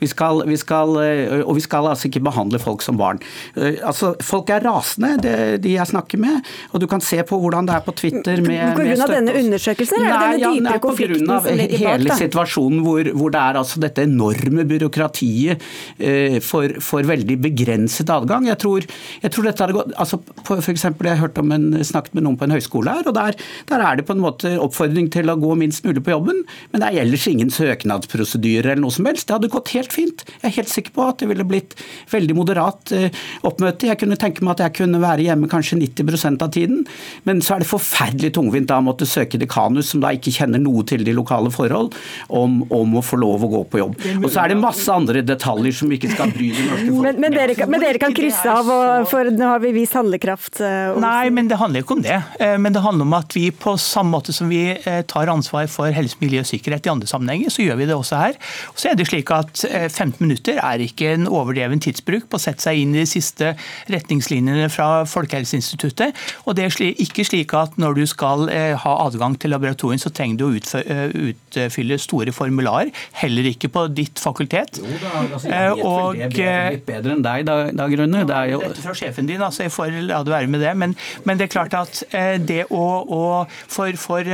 [0.00, 3.20] Vi skal, vi skal, eh, og vi skal altså ikke behandle folk som barn.
[3.56, 6.46] Eh, altså, folk er rasende, det, de jeg snakker med.
[6.72, 9.36] Og du kan se på hvordan det er på Twitter med, På grunn av denne
[9.42, 11.96] undersøkelsen, eller er det denne dypere ja, konflikten som ligger bak?
[11.96, 15.66] Hele situasjonen hvor, hvor, det er altså dette enorme byråkratiet
[15.98, 18.48] eh, for, for, veldig begrenset adgang.
[18.50, 18.86] Jeg tror,
[19.22, 22.38] jeg tror dette hadde gått altså, for eksempel, Jeg hørte om en, snakket med noen
[22.40, 23.36] på en høyskole her, og der,
[23.70, 26.82] der er det på en måte oppfordring til å gå minst mulig på jobben, men
[26.82, 29.28] det er ellers ingen søknadsprosedyre eller noe som helst.
[29.28, 30.24] Det hadde gått helt fint.
[30.40, 31.76] Jeg er helt sikker på at det ville blitt
[32.12, 33.88] veldig moderat eh, oppmøte.
[33.90, 36.84] Jeg kunne tenke meg at jeg kunne være hjemme kanskje 90% av tiden,
[37.28, 40.62] men så er det forferdelig tungvint da å måtte søke dekanus, som da ikke kjenner
[40.62, 41.94] noe til de lokale forhold,
[42.28, 43.96] om, om å få lov å gå på jobb.
[44.22, 47.06] Og så er det masse andre detaljer som vi ikke skal bry det norske folk
[47.06, 49.96] men, men, dere, kan, men dere kan krysse av, og, for nå har vi vist
[49.96, 50.60] handlekraft.
[50.60, 52.18] Uh, Nei, men det handler ikke om det.
[52.42, 54.62] Eh, men det handler om at vi på samme måte som vi
[55.08, 58.20] tar ansvar for helse, miljø og sikkerhet i andre sammenhenger, så gjør vi det også
[58.20, 58.38] her.
[58.72, 62.42] Og så er det slik at 15 minutter er ikke en overdreven tidsbruk på å
[62.42, 63.52] sette seg inn i de siste
[63.92, 66.16] retningslinjene fra Folkehelseinstituttet.
[66.46, 70.12] Og det er ikke slik at når du skal eh, ha adgang til laboratorien, så
[70.14, 72.92] trenger du å eh, utfylle store formularer.
[73.20, 74.80] Heller ikke på ditt fakultet.
[74.80, 78.24] Jo da, altså, jeg vet og, vel det litt bedre enn deg, da, da Grunne.
[78.28, 78.62] Det er jo...
[78.66, 80.74] Dette fra sjefen din, altså jeg får la det være med det.
[80.78, 80.96] Men,
[81.28, 84.26] men det er klart at eh, det å, å for, for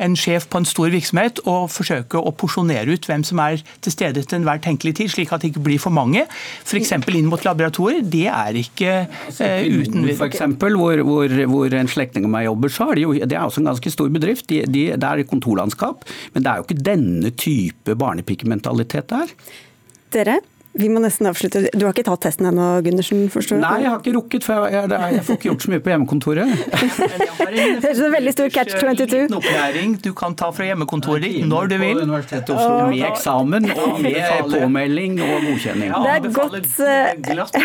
[0.00, 3.94] en sjef på en stor virksomhet og forsøke å porsjonere ut hvem som er til
[3.94, 6.26] stede til enhver tenkelig tid, slik at det ikke blir for mange.
[6.64, 6.94] F.eks.
[6.96, 8.04] inn mot laboratorier.
[8.04, 12.74] Det er ikke eh, uten For eksempel, hvor, hvor, hvor en slektning av meg jobber,
[12.74, 14.48] så er det jo det er også en ganske stor bedrift.
[14.50, 16.06] De, de, det er kontorlandskap.
[16.34, 19.34] Men det er jo ikke denne type barnepikementalitet der.
[20.14, 20.40] Dere,
[20.72, 21.64] vi må nesten avslutte.
[21.74, 23.24] Du har ikke tatt testen ennå, Gundersen?
[23.32, 23.62] forstår du?
[23.64, 25.90] Nei, jeg har ikke rukket, for jeg, jeg, jeg får ikke gjort så mye på
[25.90, 26.52] hjemmekontoret.
[27.82, 29.24] det er en veldig stor catch 22.
[29.40, 32.02] opplæring du kan ta fra hjemmekontoret ditt når du vil.
[32.06, 35.90] Med eksamen og med påmelding og godkjenning.
[35.90, 36.58] Det er godt,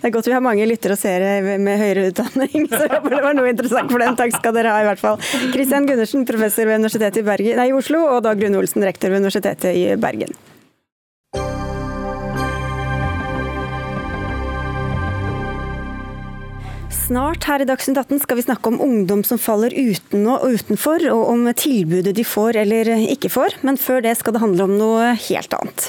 [0.00, 3.16] det er godt vi har mange lyttere og seere med høyere utdanning, så jeg håper
[3.18, 4.16] det var noe interessant for den.
[4.16, 5.20] Takk skal dere ha, i hvert fall.
[5.52, 9.12] Kristian Gundersen, professor ved Universitetet i, Bergen, nei, i Oslo, og Dag Rune Olsen, rektor
[9.12, 10.32] ved Universitetet i Bergen.
[17.10, 21.02] Snart her i Dagsnytt 18 skal vi snakke om ungdom som faller uten og utenfor,
[21.10, 23.56] og om tilbudet de får eller ikke får.
[23.66, 25.88] Men før det skal det handle om noe helt annet.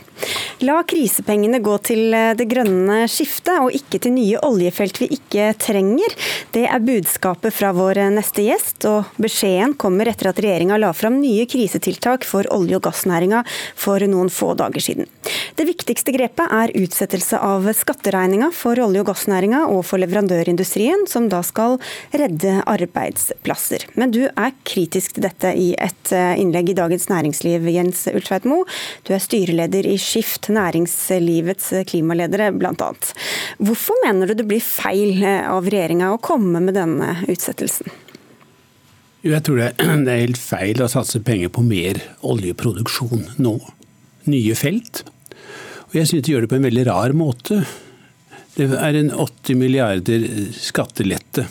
[0.66, 6.18] La krisepengene gå til det grønne skiftet, og ikke til nye oljefelt vi ikke trenger.
[6.58, 11.22] Det er budskapet fra vår neste gjest, og beskjeden kommer etter at regjeringa la fram
[11.22, 13.44] nye krisetiltak for olje- og gassnæringa
[13.78, 15.10] for noen få dager siden.
[15.58, 21.28] Det viktigste grepet er utsettelse av skatteregninga for olje- og gassnæringa og for leverandørindustrien, som
[21.32, 21.78] da skal
[22.16, 23.88] redde arbeidsplasser.
[24.00, 28.48] Men du er kritisk til dette i et eh, innlegg i Dagens Næringsliv, Jens Ultveit
[28.50, 28.68] Moe.
[29.08, 32.92] Du er styreleder i Skift, næringslivets klimaledere bl.a.
[33.62, 37.92] Hvorfor mener du det blir feil eh, av regjeringa å komme med denne utsettelsen?
[39.22, 39.62] Jeg tror
[40.06, 43.58] det er helt feil å satse penger på mer oljeproduksjon nå.
[44.30, 45.04] Nye felt.
[45.92, 47.62] Og jeg syns de gjør det på en veldig rar måte.
[48.56, 51.46] Det er en 80 milliarder skattelette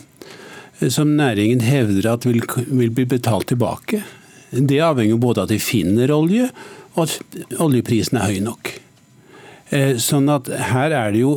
[0.80, 4.02] eh, som næringen hevder at vil, vil bli betalt tilbake.
[4.50, 6.50] Det avhenger både av at de finner olje,
[6.96, 8.72] og at oljeprisen er høy nok.
[9.70, 11.36] Eh, sånn at her er det jo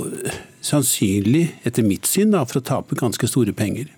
[0.64, 3.92] sannsynlig, etter mitt syn, da, for å tape ganske store penger.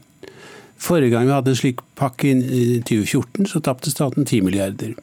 [0.81, 4.95] Forrige gang vi hadde en slik pakke i 2014, så tapte staten 10 milliarder.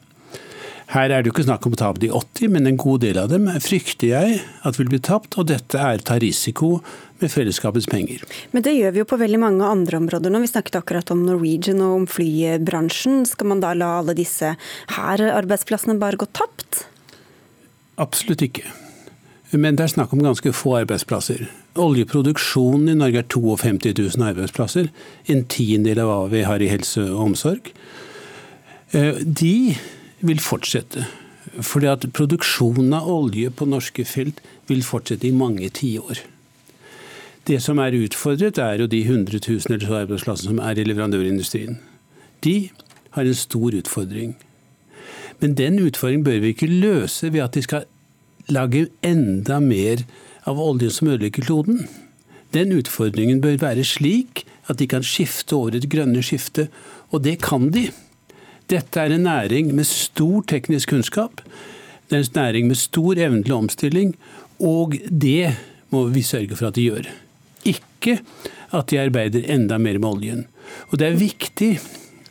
[0.93, 3.17] Her er det jo ikke snakk om å tape de 80, men en god del
[3.23, 6.83] av dem frykter jeg at vil bli tapt, og dette er ta risiko
[7.23, 8.27] med fellesskapets penger.
[8.53, 10.43] Men det gjør vi jo på veldig mange andre områder nå.
[10.43, 13.23] Vi snakket akkurat om Norwegian og om flybransjen.
[13.31, 14.53] Skal man da la alle disse
[14.99, 16.85] her arbeidsplassene bare gå tapt?
[18.03, 18.67] Absolutt ikke.
[19.53, 21.47] Men det er snakk om ganske få arbeidsplasser.
[21.81, 24.93] Oljeproduksjonen i Norge er 52 000 arbeidsplasser.
[25.33, 27.73] En tiendedel av hva vi har i helse og omsorg.
[28.93, 29.55] Eh, de
[30.23, 31.07] vil fortsette.
[31.61, 36.23] Fordi at produksjonen av olje på norske felt vil fortsette i mange tiår.
[37.47, 40.87] Det som er utfordret, er jo de 100 000 eller så arbeidsplassene som er i
[40.87, 41.81] leverandørindustrien.
[42.47, 42.71] De
[43.17, 44.37] har en stor utfordring.
[45.43, 47.89] Men den utfordringen bør vi ikke løse ved at de skal
[48.49, 50.05] lage enda mer
[50.47, 51.83] av oljen som ødelegger kloden.
[52.55, 56.69] Den utfordringen bør være slik at de kan skifte over et grønne skifte,
[57.11, 57.89] og det kan de.
[58.73, 61.43] Dette er en næring med stor teknisk kunnskap.
[62.09, 64.15] Det er en næring med stor evne til omstilling,
[64.61, 65.53] og det
[65.93, 67.11] må vi sørge for at de gjør.
[67.69, 68.19] Ikke
[68.73, 70.47] at de arbeider enda mer med oljen.
[70.89, 71.73] Og det er viktig,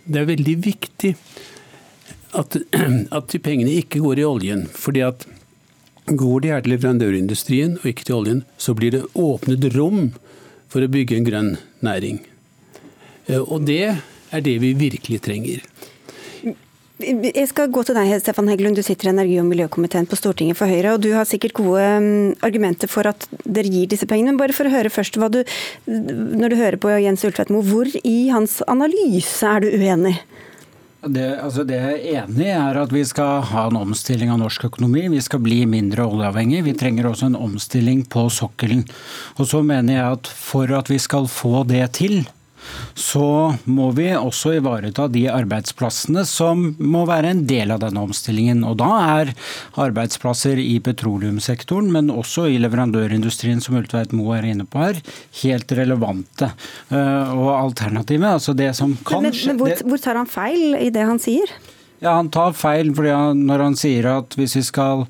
[0.08, 1.13] det er veldig viktig
[2.34, 2.58] at,
[3.17, 4.65] at de pengene ikke går i oljen.
[4.73, 5.27] fordi at
[6.12, 10.10] Går de her til leverandørindustrien og ikke til oljen, så blir det åpnet rom
[10.71, 11.51] for å bygge en grønn
[11.86, 12.17] næring.
[13.30, 13.93] Eh, og det
[14.32, 15.62] er det vi virkelig trenger.
[17.02, 18.78] Jeg skal gå til deg, Stefan Heggelund.
[18.78, 20.94] Du sitter i energi- og miljøkomiteen på Stortinget for Høyre.
[20.96, 24.32] og Du har sikkert gode mm, argumenter for at dere gir disse pengene.
[24.32, 25.42] Men bare for å høre først, du,
[25.88, 30.18] når du hører på Jens Ulltvedtmo, hvor i hans analyse er du uenig?
[31.02, 34.38] Det, altså det jeg er enig i, er at vi skal ha en omstilling av
[34.44, 35.08] norsk økonomi.
[35.10, 36.62] Vi skal bli mindre oljeavhengig.
[36.68, 38.84] Vi trenger også en omstilling på sokkelen.
[39.42, 42.22] Og så mener jeg at for at vi skal få det til,
[42.97, 48.63] så må vi også ivareta de arbeidsplassene som må være en del av denne omstillingen.
[48.67, 49.34] Og da er
[49.82, 55.02] arbeidsplasser i petroleumssektoren, men også i leverandørindustrien, som Ultveit Moe er inne på her,
[55.41, 56.52] helt relevante.
[56.91, 60.78] Eh, og alternativet, altså det som kan men, men, men hvor, hvor tar han feil
[60.80, 61.52] i det han sier?
[62.02, 65.06] Ja, Han tar feil fordi han, når han sier at hvis vi skal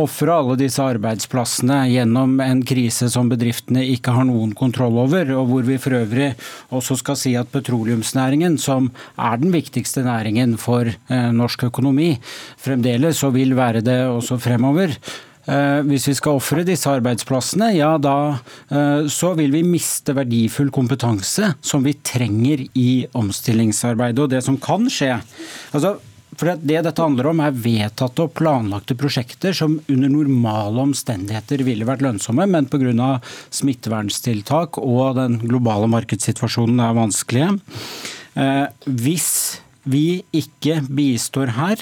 [0.00, 5.50] ofre alle disse arbeidsplassene gjennom en krise som bedriftene ikke har noen kontroll over, og
[5.50, 6.32] hvor vi for øvrig
[6.74, 12.14] også skal si at petroleumsnæringen, som er den viktigste næringen for eh, norsk økonomi,
[12.60, 14.96] fremdeles og vil være det også fremover.
[15.44, 18.16] Eh, hvis vi skal ofre disse arbeidsplassene, ja da
[18.72, 24.24] eh, så vil vi miste verdifull kompetanse som vi trenger i omstillingsarbeidet.
[24.24, 25.12] Og det som kan skje
[25.74, 25.94] altså
[26.38, 31.86] for Det dette handler om, er vedtatte og planlagte prosjekter som under normale omstendigheter ville
[31.88, 33.20] vært lønnsomme, men pga.
[33.50, 37.58] smittevernstiltak og den globale markedssituasjonen er vanskelige.
[38.34, 41.80] Eh, hvis vi ikke bistår her,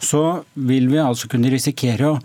[0.00, 2.20] så vil vi altså kunne risikere å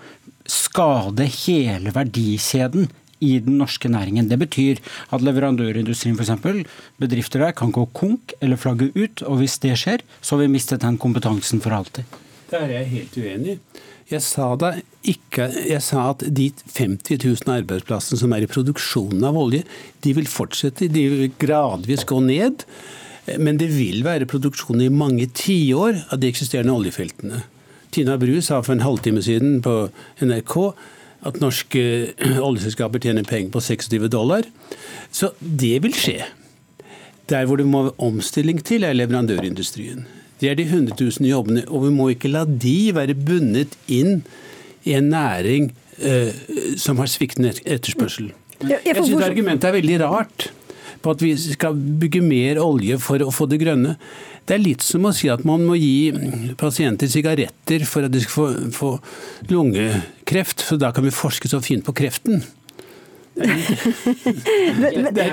[0.50, 4.30] skade hele verdikjeden i den norske næringen.
[4.30, 4.80] Det betyr
[5.16, 6.66] at leverandørindustrien f.eks.,
[7.00, 9.24] bedrifter der, kan gå konk eller flagge ut.
[9.28, 12.08] Og hvis det skjer, så har vi mistet den kompetansen for alltid.
[12.50, 13.60] Der er jeg helt uenig.
[14.10, 14.48] Jeg sa,
[15.06, 19.62] ikke, jeg sa at de 50 000 arbeidsplassene som er i produksjonen av olje,
[20.02, 20.90] de vil fortsette.
[20.90, 22.66] De vil gradvis gå ned.
[23.38, 27.44] Men det vil være produksjon i mange tiår av de eksisterende oljefeltene.
[27.94, 29.76] Tina Bru sa for en halvtime siden på
[30.22, 30.56] NRK
[31.28, 31.82] at norske
[32.48, 34.48] oljeselskaper tjener penger på 26 dollar.
[35.12, 36.22] Så det vil skje.
[37.30, 40.06] Der hvor det må omstilling til, er leverandørindustrien.
[40.40, 44.22] Det er de 100 000 jobbene, og vi må ikke la de være bundet inn
[44.88, 46.32] i en næring eh,
[46.80, 48.32] som har sviktende etterspørsel.
[48.70, 50.50] Jeg syns argumentet er veldig rart
[51.02, 53.96] på at vi skal bygge mer olje for å få det grønne.
[54.46, 56.12] Det er litt som å si at man må gi
[56.60, 61.62] pasienter sigaretter for at de skal få, få lungekreft, for da kan vi forske så
[61.64, 62.44] fint på kreften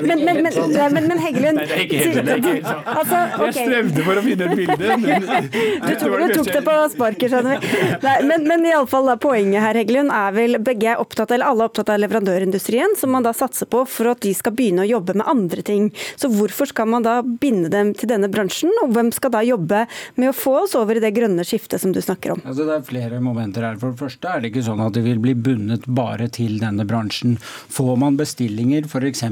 [0.02, 1.58] men, men, men, men, Heggelund.
[1.66, 5.26] Jeg strevde for å finne et bilde, men
[5.86, 7.66] Du tok, du tok det på sparket, skjønner vi.
[8.02, 11.70] Nei, men, men iallfall poenget her, Heggelund, er vel begge er opptatt, eller alle er
[11.70, 15.16] opptatt av leverandørindustrien, som man da satser på for at de skal begynne å jobbe
[15.18, 15.90] med andre ting.
[16.20, 19.84] Så hvorfor skal man da binde dem til denne bransjen, og hvem skal da jobbe
[20.16, 22.42] med å få oss over i det grønne skiftet som du snakker om?
[22.44, 23.78] Altså, det er flere momenter her.
[23.80, 26.86] For det første er det ikke sånn at de vil bli bundet bare til denne
[26.88, 27.36] bransjen.
[27.72, 29.22] Får Får man bestillinger f.eks.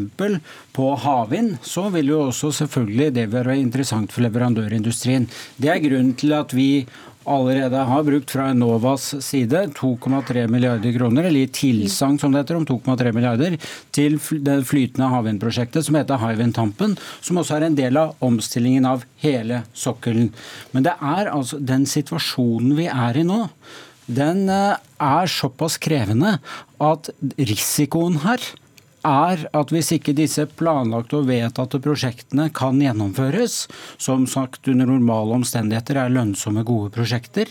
[0.73, 5.27] på havvind, så vil jo også selvfølgelig det være interessant for leverandørindustrien.
[5.61, 6.87] Det er grunnen til at vi
[7.29, 12.57] allerede har brukt fra Enovas side 2,3 milliarder kroner, eller i tilsagn som det heter,
[12.57, 13.61] om 2,3 milliarder
[13.93, 18.89] til det flytende havvindprosjektet som heter Hywind Tampen, som også er en del av omstillingen
[18.89, 20.33] av hele sokkelen.
[20.73, 23.45] Men det er altså den situasjonen vi er i nå
[24.07, 26.39] den eh, er såpass krevende
[26.83, 28.43] at risikoen her
[29.05, 33.67] er at hvis ikke disse planlagte og vedtatte prosjektene kan gjennomføres,
[34.01, 37.51] som sagt under normale omstendigheter er lønnsomme, gode prosjekter,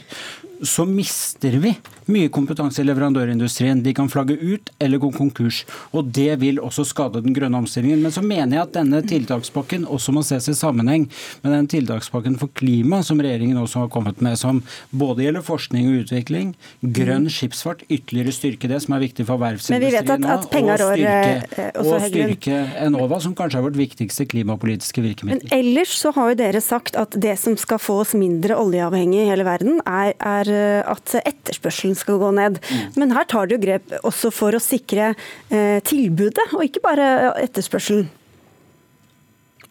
[0.66, 1.76] så mister vi
[2.12, 3.84] mye kompetanse i leverandørindustrien.
[3.86, 5.63] De kan flagge ut eller gå konkurs.
[5.94, 8.02] Og det vil også skade den grønne omstillingen.
[8.04, 11.08] Men så mener jeg at denne tiltakspakken også må ses i sammenheng
[11.44, 14.62] med den tiltakspakken for klima som regjeringen også har kommet med, som
[14.92, 16.54] både gjelder forskning og utvikling,
[16.96, 22.08] grønn skipsfart, ytterligere styrke det som er viktig for verftsindustrien nå, og styrke, eh, og
[22.08, 25.48] styrke Enova, som kanskje er vårt viktigste klimapolitiske virkemiddel.
[25.50, 29.24] Men ellers så har jo dere sagt at det som skal få oss mindre oljeavhengig
[29.24, 32.60] i hele verden, er, er eh, at etterspørselen etterspørselen skal gå ned.
[32.60, 32.99] Mm.
[32.99, 35.15] Men her tar jo grep også for å sikre
[35.49, 38.10] eh, tilbudet, og ikke bare etterspørselen.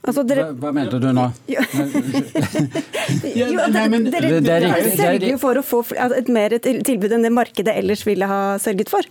[0.03, 0.51] Altså, dere...
[0.51, 1.31] hva, hva, mente du nå?
[1.47, 1.63] jo,
[4.11, 8.27] dere, dere sørger jo for å få et mer tilbud enn det markedet ellers ville
[8.27, 9.03] ha sørget for.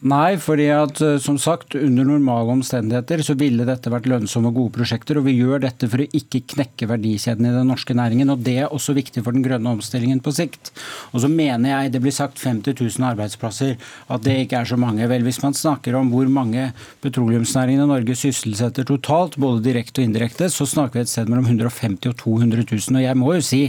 [0.00, 4.56] Nei, fordi at eh, som sagt, under normale omstendigheter så ville dette vært lønnsomme og
[4.56, 5.18] gode prosjekter.
[5.20, 8.32] Og vi gjør dette for å ikke knekke verdikjeden i den norske næringen.
[8.32, 10.70] Og det er også viktig for den grønne omstillingen på sikt.
[11.12, 13.74] Og så mener jeg, det blir sagt 50 000 arbeidsplasser,
[14.08, 15.04] at det ikke er så mange.
[15.10, 16.70] Vel, hvis man snakker om hvor mange
[17.04, 21.44] petroleumsnæringen i Norge sysselsetter totalt, både direkte og indirekte, så snakker vi et sted mellom
[21.44, 22.96] 150 og 200 000.
[22.96, 23.62] Og jeg må jo si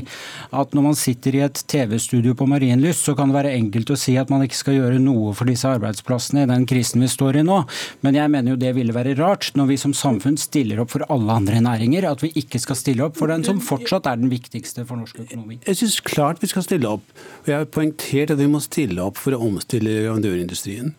[0.55, 3.99] at når man sitter i et TV-studio på Marienlyst, så kan det være enkelt å
[3.99, 7.09] si at man ikke skal gjøre noe for disse arbeidsplassene arbeidsplassene i den krisen vi
[7.09, 7.63] står i nå.
[8.01, 11.05] Men jeg mener jo det ville være rart, når vi som samfunn stiller opp for
[11.09, 14.31] alle andre næringer, at vi ikke skal stille opp for den som fortsatt er den
[14.31, 15.59] viktigste for norsk økonomi.
[15.65, 17.03] Jeg syns klart vi skal stille opp.
[17.43, 20.93] Og jeg har poengtert at vi må stille opp for å omstille leverandørindustrien.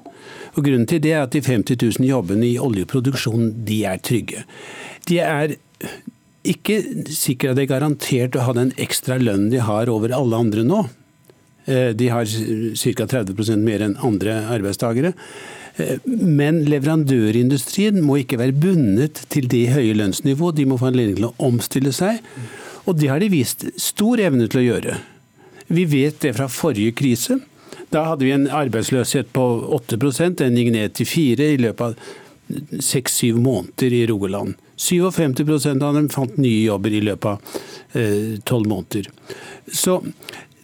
[0.55, 4.45] Og Grunnen til det er at de 50 000 jobbene i oljeproduksjonen, de er trygge.
[5.09, 5.57] De er
[6.47, 6.81] ikke
[7.11, 10.65] sikkert at det er garantert å ha den ekstra lønnen de har over alle andre
[10.67, 10.83] nå.
[11.65, 13.07] Eh, de har ca.
[13.07, 15.13] 30% mer enn andre arbeidstakere.
[15.77, 20.59] Eh, men leverandørindustrien må ikke være bundet til det høye lønnsnivået.
[20.59, 22.21] De må få anledning til å omstille seg.
[22.87, 24.99] Og det har de vist stor evne til å gjøre.
[25.73, 27.39] Vi vet det fra forrige krise.
[27.93, 29.45] Da hadde vi en arbeidsløshet på
[29.77, 29.97] 8
[30.41, 34.55] den gikk ned til 4 i løpet av seks-syv måneder i Rogaland.
[34.77, 37.39] 57% av dem fant nye jobber i løpet av
[38.01, 39.09] eh, tolv måneder.
[39.73, 40.01] Så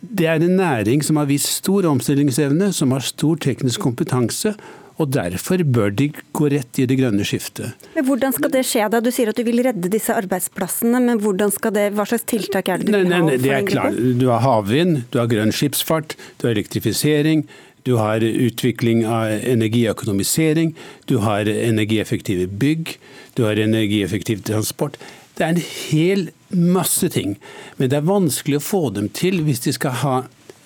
[0.00, 4.54] det er en næring som har vist stor omstillingsevne, som har stor teknisk kompetanse.
[4.98, 7.70] Og Derfor bør de gå rett i det grønne skiftet.
[7.94, 8.88] Men Hvordan skal det skje?
[8.90, 8.98] da?
[8.98, 12.88] Du sier at du vil redde disse arbeidsplassene, men det, hva slags tiltak er det
[12.88, 13.38] du vil nei, nei, ha?
[13.38, 14.00] det er klart.
[14.18, 17.46] Du har havvind, du har grønn skipsfart, du har elektrifisering.
[17.86, 20.74] Du har utvikling av energiøkonomisering,
[21.08, 22.98] du har energieffektive bygg,
[23.38, 24.98] du har energieffektiv transport.
[25.38, 27.36] Det er en hel masse ting.
[27.78, 30.16] Men det er vanskelig å få dem til hvis de skal, ha,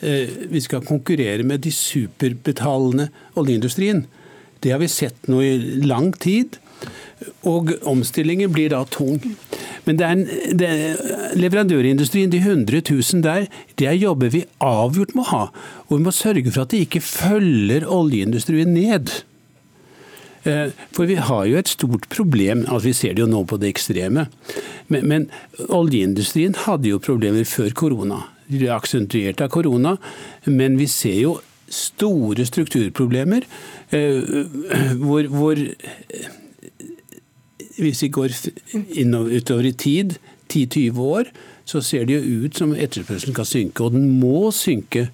[0.00, 4.06] eh, vi skal konkurrere med de superbetalende oljeindustrien.
[4.62, 6.56] Det har vi sett nå i lang tid.
[7.46, 9.20] Og omstillingen blir da tung.
[9.84, 10.24] Men det er en,
[10.58, 10.70] det
[11.38, 13.46] leverandørindustrien, de 100 000 der,
[13.78, 15.44] det er jobber vi avgjort må ha.
[15.88, 19.12] Og vi må sørge for at de ikke følger oljeindustrien ned.
[20.44, 23.58] Eh, for vi har jo et stort problem, altså vi ser det jo nå på
[23.62, 24.26] det ekstreme.
[24.90, 25.28] Men, men
[25.68, 28.24] oljeindustrien hadde jo problemer før korona.
[28.48, 29.96] De ble aksentuert av korona.
[30.50, 31.36] Men vi ser jo
[31.72, 33.46] store strukturproblemer
[33.96, 34.34] eh,
[35.00, 35.56] hvor, hvor
[37.78, 38.34] Hvis vi går
[39.32, 40.18] utover i tid,
[40.52, 41.30] 10-20 år,
[41.64, 43.86] så ser det jo ut som etterspørselen kan synke.
[43.86, 45.06] Og den må synke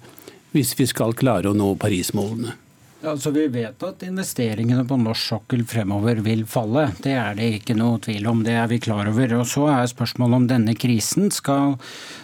[0.51, 2.57] hvis vi skal klare å nå Paris-målene.
[3.01, 6.89] Ja, så Vi vet at investeringene på norsk sokkel fremover vil falle.
[6.99, 9.37] Det er det ikke noe tvil om, det er vi klar over.
[9.37, 11.77] Og Så er spørsmålet om denne krisen skal,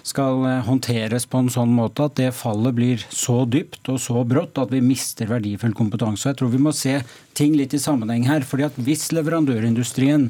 [0.03, 4.59] skal håndteres på en sånn måte at det fallet blir så dypt og så brått
[4.59, 6.27] at vi mister verdifull kompetanse.
[6.27, 6.99] Jeg tror vi må se
[7.35, 8.45] ting litt i sammenheng her.
[8.47, 10.29] fordi at Hvis leverandørindustrien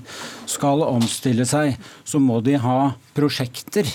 [0.50, 3.88] skal omstille seg, så må de ha prosjekter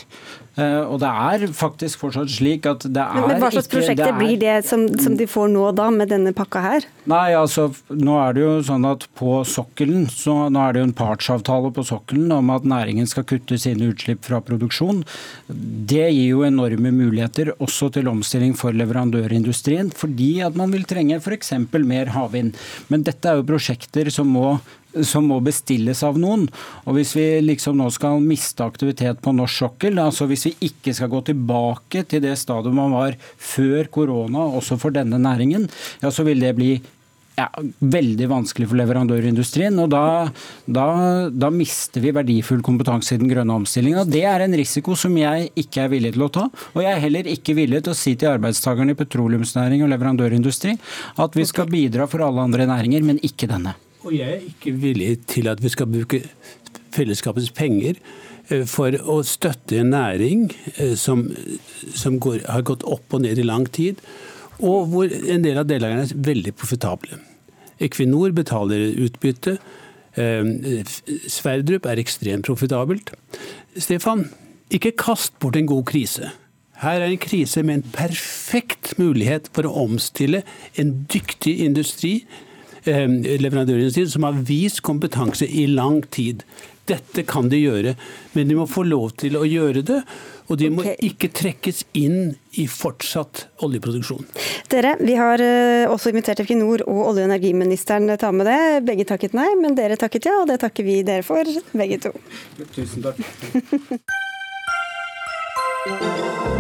[0.59, 4.17] Eh, og det er faktisk fortsatt slik at det er Men Hva slags ikke, prosjekter
[4.19, 6.89] blir det som, som, de får nå da, med denne pakka her?
[7.11, 10.89] Nei, altså nå er det jo sånn at på sokkelen, så nå er det jo
[10.91, 15.01] en partsavtale på sokkelen om at næringen skal kutte sine utslipp fra produksjon.
[15.49, 21.19] Det gir jo enorme muligheter også til omstilling for leverandørindustrien, fordi at man vil trenge
[21.19, 21.55] f.eks.
[21.81, 22.55] mer havvind.
[22.93, 24.61] Men dette er jo prosjekter som må
[25.07, 26.49] som må bestilles av noen.
[26.85, 30.95] Og Hvis vi liksom nå skal miste aktivitet på norsk sokkel, altså hvis vi ikke
[30.97, 35.69] skal gå tilbake til det stadiet man var før korona, også for denne næringen,
[36.03, 36.73] ja, så vil det bli
[37.41, 37.49] ja,
[37.81, 39.79] veldig vanskelig for leverandørindustrien.
[39.83, 40.05] og da,
[40.67, 40.87] da,
[41.33, 44.05] da, mister vi verdifull kompetanse i den grønne omstillinga.
[44.09, 46.47] Det er en risiko som jeg ikke er villig til å ta.
[46.75, 50.77] Og jeg er heller ikke villig til å si til arbeidstakerne i petroleumsnæring og leverandørindustri
[51.21, 53.77] at vi skal bidra for alle andre næringer, men ikke denne.
[54.05, 56.23] Og jeg er ikke villig til at vi skal bruke
[56.95, 57.99] fellesskapets penger
[58.49, 61.27] eh, for å støtte en næring eh, som,
[61.95, 64.01] som går, har gått opp og ned i lang tid,
[64.61, 67.21] og hvor en del av deltakerne er veldig profitable.
[67.81, 69.57] Equinor betaler utbytte.
[70.19, 70.85] Eh,
[71.31, 73.13] Sverdrup er ekstremt profitabelt.
[73.79, 74.29] Stefan,
[74.71, 76.33] ikke kast bort en god krise.
[76.81, 80.43] Her er en krise med en perfekt mulighet for å omstille
[80.81, 82.25] en dyktig industri,
[82.87, 86.45] eh, leverandørindustri, som har vist kompetanse i lang tid.
[86.89, 87.97] Dette kan de gjøre,
[88.35, 90.03] men de må få lov til å gjøre det.
[90.51, 94.27] Og de må ikke trekkes inn i fortsatt oljeproduksjon.
[94.73, 98.61] Dere, vi har eh, også invitert Equinor og olje- og energiministeren ta med det.
[98.89, 102.15] Begge takket nei, men dere takket ja, og det takker vi dere for, begge to.
[102.75, 103.23] Tusen takk.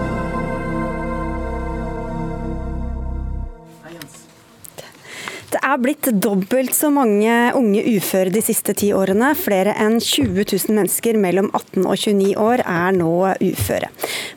[5.61, 9.35] Det er blitt dobbelt så mange unge uføre de siste ti årene.
[9.37, 13.11] Flere enn 20 000 mennesker mellom 18 og 29 år er nå
[13.45, 13.91] uføre.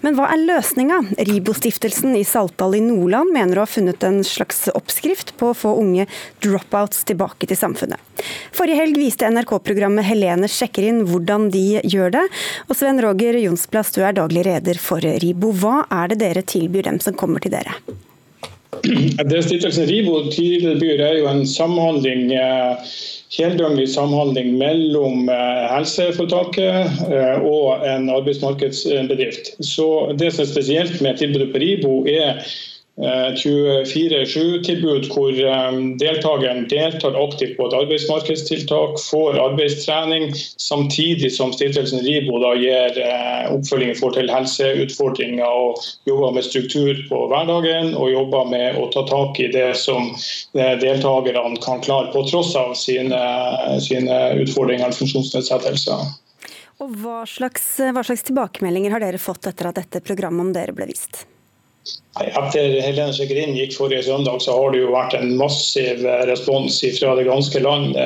[0.04, 1.00] Men hva er løsninga?
[1.32, 5.72] Ribo-stiftelsen i Saltdal i Nordland mener å ha funnet en slags oppskrift på å få
[5.80, 6.10] unge
[6.44, 8.04] dropouts tilbake til samfunnet.
[8.52, 12.30] Forrige helg viste NRK-programmet Helene sjekker inn hvordan de gjør det.
[12.68, 15.56] Og Sven Roger Jonsplass, du er daglig leder for Ribo.
[15.56, 17.80] Hva er det dere tilbyr dem som kommer til dere?
[18.84, 22.90] Det Stiftelsen RIBO tilbyr er jo en samhandling, eh,
[23.32, 29.54] heldøgnlig samhandling mellom eh, helseforetaket eh, og en arbeidsmarkedsbedrift.
[29.64, 29.88] Så
[30.20, 32.44] Det som er spesielt med tilbudet på RIBO, er
[33.02, 35.34] 24-7-tilbud hvor
[35.98, 40.30] deltakeren deltar aktivt på et arbeidsmarkedstiltak, får arbeidstrening,
[40.62, 43.00] samtidig som stiftelsen RIBO da gir
[43.56, 48.86] oppfølging i forhold til helseutfordringer og jobber med struktur på hverdagen og jobber med å
[48.94, 50.14] ta tak i det som
[50.54, 53.26] deltakerne kan klare på tross av sine,
[53.82, 56.14] sine utfordringer eller funksjonsnedsettelser.
[56.84, 60.74] Og hva slags, hva slags tilbakemeldinger har dere fått etter at dette programmet om dere
[60.78, 61.26] ble vist?
[62.24, 67.16] Etter Helene sjekker gikk forrige søndag, så har det jo vært en massiv respons fra
[67.18, 67.98] det ganske land.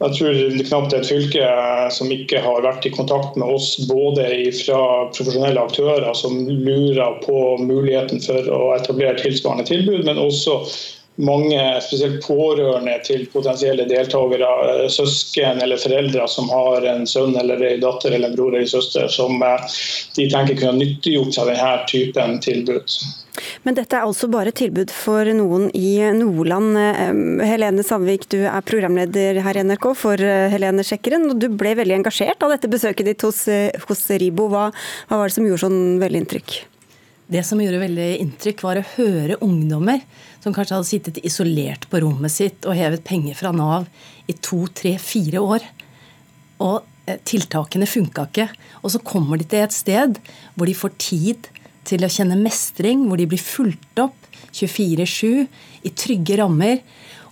[0.00, 1.48] Jeg tror det knapt er et fylke
[1.92, 4.30] som ikke har vært i kontakt med oss, både
[4.62, 4.80] fra
[5.12, 10.62] profesjonelle aktører som lurer på muligheten for å etablere tilsvarende tilbud, men også
[11.24, 17.82] mange spesielt pårørende til potensielle deltakere, søsken eller foreldre som har en sønn eller en
[17.82, 22.38] datter eller en bror eller en søster som de tenker kunne nyttiggjort seg denne typen
[22.44, 22.96] tilbud.
[23.64, 26.74] Men dette er altså bare tilbud for noen i Nordland.
[27.46, 30.20] Helene Sandvik, du er programleder her i NRK for
[30.52, 31.30] Helene Sjekkeren.
[31.30, 33.46] og Du ble veldig engasjert av dette besøket ditt hos,
[33.86, 34.50] hos Ribo.
[34.52, 34.68] Hva,
[35.08, 36.60] hva var det som gjorde sånn veldig inntrykk?
[37.30, 40.02] Det som gjorde veldig inntrykk, var å høre ungdommer
[40.42, 43.86] som kanskje hadde sittet isolert på rommet sitt og hevet penger fra Nav
[44.26, 45.66] i to, tre, fire år.
[46.66, 48.48] Og tiltakene funka ikke.
[48.82, 50.18] Og så kommer de til et sted
[50.56, 51.50] hvor de får tid
[51.86, 54.16] til å kjenne mestring, hvor de blir fulgt opp
[54.50, 56.82] 24-7 i trygge rammer.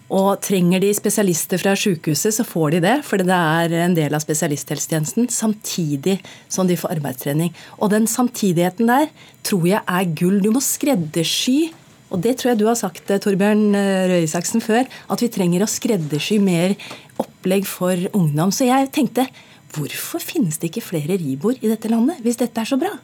[0.09, 4.15] Og trenger de spesialister fra sykehuset, så får de det, for det er en del
[4.17, 6.17] av spesialisthelsetjenesten, samtidig
[6.49, 7.53] som de får arbeidstrening.
[7.77, 9.11] Og den samtidigheten der
[9.45, 10.41] tror jeg er gull.
[10.41, 11.69] Du må skreddersy
[12.09, 15.69] og det tror jeg du har sagt, Torbjørn Røe Isaksen, før, at vi trenger å
[15.69, 16.73] skreddersy mer
[17.21, 18.53] opplegg for ungdom.
[18.55, 19.27] Så jeg tenkte,
[19.75, 22.95] hvorfor finnes det ikke flere riboer i dette landet, hvis dette er så bra?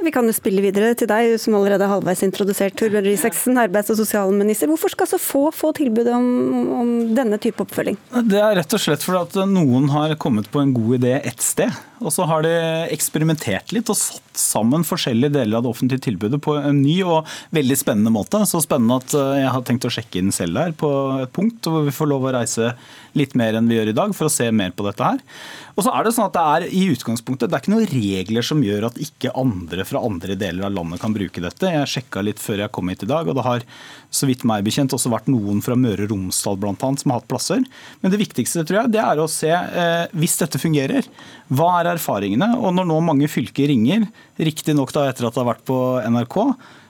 [0.00, 3.58] Vi kan jo spille videre til deg, som allerede er halvveis introdusert, Torbjørn Røe Isaksen,
[3.60, 4.70] arbeids- og sosialminister.
[4.70, 6.26] Hvorfor skal så få få tilbud om,
[6.80, 7.98] om, denne type oppfølging?
[8.30, 11.44] Det er rett og slett fordi at noen har kommet på en god idé ett
[11.44, 11.74] sted.
[12.00, 12.52] Og så har de
[12.94, 17.28] eksperimentert litt og satt sammen forskjellige deler av det offentlige tilbudet på en ny og
[17.54, 18.40] veldig spennende måte.
[18.48, 20.90] Så spennende at jeg har tenkt å sjekke inn selv der på
[21.20, 22.72] et punkt hvor vi får lov å reise
[23.18, 25.20] litt mer enn vi gjør i dag for å se mer på dette her.
[25.76, 28.46] Og så er det sånn at det er i utgangspunktet det er ikke noen regler
[28.46, 31.72] som gjør at ikke andre fra andre deler av landet kan bruke dette.
[31.72, 33.64] Jeg sjekka litt før jeg kom hit i dag, og det har
[34.12, 37.30] så vidt meg bekjent også vært noen fra Møre og Romsdal annet, som har hatt
[37.30, 37.64] plasser.
[38.02, 41.06] Men det viktigste tror jeg, det er å se, eh, hvis dette fungerer,
[41.50, 42.52] hva er erfaringene?
[42.60, 44.08] Og når nå mange fylker ringer,
[44.40, 46.40] riktignok etter at det har vært på NRK,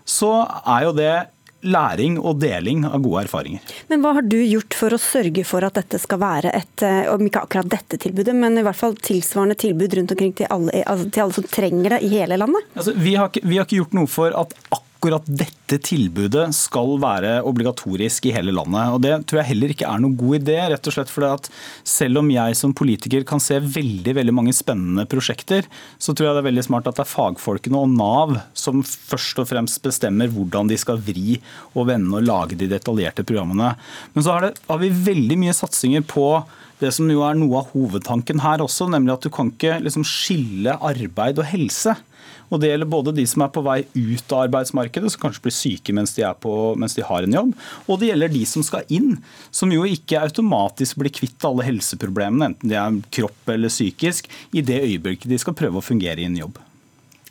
[0.08, 0.32] så
[0.64, 1.14] er jo det
[1.60, 3.72] læring og deling av gode erfaringer.
[3.90, 7.24] Men hva har du gjort for å sørge for at dette skal være et, om
[7.26, 11.10] ikke akkurat dette tilbudet, men i hvert fall tilsvarende tilbud rundt omkring til alle, altså
[11.10, 12.70] til alle som trenger det i hele landet?
[12.74, 14.56] Altså, vi, har ikke, vi, har ikke, gjort noe for at
[15.00, 18.92] akkurat dette tilbudet skal være obligatorisk i hele landet.
[18.92, 20.58] Og Det tror jeg heller ikke er noen god idé.
[20.68, 21.48] rett og slett fordi at
[21.84, 25.64] Selv om jeg som politiker kan se veldig veldig mange spennende prosjekter,
[25.98, 29.38] så tror jeg det er veldig smart at det er fagfolkene og Nav som først
[29.40, 31.40] og fremst bestemmer hvordan de skal vri
[31.74, 33.76] og vende og lage de detaljerte programmene.
[34.12, 36.44] Men så har, det, har vi veldig mye satsinger på
[36.80, 40.04] det som jo er noe av hovedtanken her også, nemlig at du kan ikke liksom
[40.04, 41.96] skille arbeid og helse.
[42.50, 45.54] Og Det gjelder både de som er på vei ut av arbeidsmarkedet, som kanskje blir
[45.54, 47.52] syke mens de, på, mens de, har en jobb,
[47.86, 49.12] og det gjelder de som skal inn,
[49.54, 54.64] som jo ikke automatisk blir kvitt alle helseproblemene, enten det er kropp eller psykisk, i
[54.66, 56.58] det øyeblikket de skal prøve å fungere i en jobb.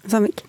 [0.08, 0.46] Samvik?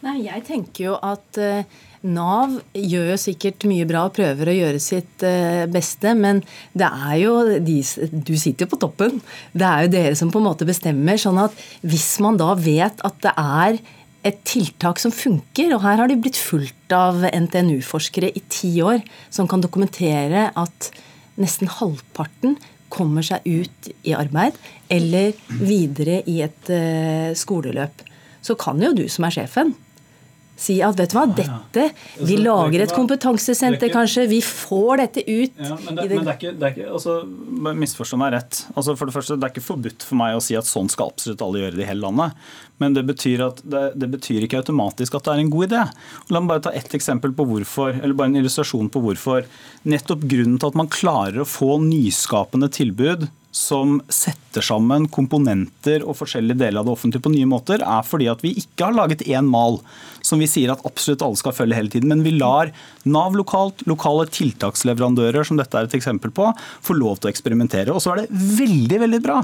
[0.00, 1.60] Nei, Jeg tenker jo at uh,
[2.08, 6.40] Nav gjør jo sikkert mye bra og prøver å gjøre sitt uh, beste, men
[6.72, 7.76] det er jo de,
[8.24, 9.20] Du sitter jo på toppen.
[9.52, 11.20] Det er jo dere som på en måte bestemmer.
[11.20, 13.82] sånn at hvis man da vet at det er
[14.26, 19.00] et tiltak som funker, og her har de blitt fulgt av NTNU-forskere i ti år,
[19.32, 20.90] som kan dokumentere at
[21.40, 22.58] nesten halvparten
[22.90, 24.56] kommer seg ut i arbeid
[24.90, 28.02] eller videre i et uh, skoleløp.
[28.44, 29.72] Så kan jo du som er sjefen
[30.60, 31.86] si at vet du hva, dette
[32.26, 34.26] Vi lager et kompetansesenter, kanskje.
[34.30, 35.54] Vi får dette ut.
[35.56, 37.16] Ja, men, det, men det, er ikke, det er ikke altså,
[37.80, 38.64] Misforstå meg rett.
[38.74, 41.14] Altså, for Det første, det er ikke forbudt for meg å si at sånn skal
[41.14, 42.50] absolutt alle gjøre det i hele landet.
[42.80, 45.82] Men det betyr, at, det, det betyr ikke automatisk at det er en god idé.
[46.32, 49.44] La meg bare ta ett eksempel på hvorfor, eller bare en illustrasjon på hvorfor.
[49.88, 56.16] Nettopp grunnen til at man klarer å få nyskapende tilbud som setter sammen komponenter og
[56.20, 59.26] forskjellige deler av det offentlige på nye måter, er fordi at vi ikke har laget
[59.26, 59.80] én mal
[60.26, 62.12] som vi sier at absolutt alle skal følge hele tiden.
[62.12, 62.72] Men vi lar
[63.08, 66.50] Nav lokalt, lokale tiltaksleverandører, som dette er et eksempel på,
[66.84, 67.94] få lov til å eksperimentere.
[67.94, 69.40] Og så er det veldig, veldig bra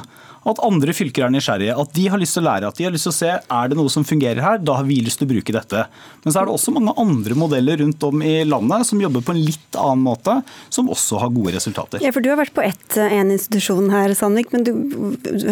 [0.46, 1.74] at andre fylker er nysgjerrige.
[1.74, 3.70] At de har lyst til å lære, at de har lyst til å se er
[3.70, 4.60] det noe som fungerer her.
[4.62, 5.86] Da har vi lyst til å bruke dette.
[6.22, 9.34] Men så er det også mange andre modeller rundt om i landet som jobber på
[9.34, 10.38] en litt annen måte,
[10.72, 12.02] som også har gode resultater.
[12.04, 14.72] Ja, for Du har vært på ett, en institusjon her, Sandvik, men du,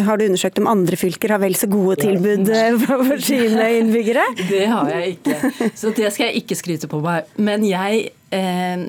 [0.07, 2.51] har du undersøkt om andre fylker har vel så gode tilbud
[2.85, 4.25] for sine innbyggere?
[4.47, 7.29] Det har jeg ikke, så det skal jeg ikke skryte på meg.
[7.37, 8.87] Men jeg eh,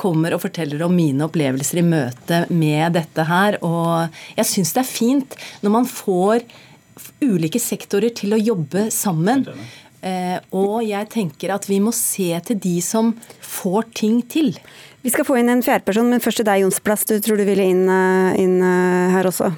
[0.00, 3.58] kommer og forteller om mine opplevelser i møte med dette her.
[3.66, 6.44] Og jeg syns det er fint når man får
[7.20, 9.44] ulike sektorer til å jobbe sammen.
[10.00, 13.12] Eh, og jeg tenker at vi må se til de som
[13.44, 14.54] får ting til.
[15.04, 17.06] Vi skal få inn en fjerdeperson, men først til deg, Jonsplass.
[17.08, 19.52] Du tror du ville inn, eh, inn eh, her også?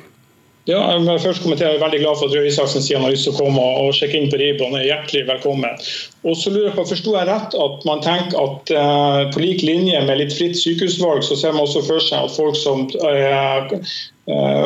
[0.71, 3.09] Ja, jeg vil først kommentere, jeg er veldig glad for at Røe Isaksen sier han
[3.09, 4.77] har lyst til å komme og sjekke inn på Ribon.
[4.79, 5.81] Er hjertelig velkommen.
[6.23, 9.65] Og så lurer jeg på, Forsto jeg rett at man tenker at eh, på lik
[9.67, 13.73] linje med litt fritt sykehusvalg, så ser man også for seg at folk som eh,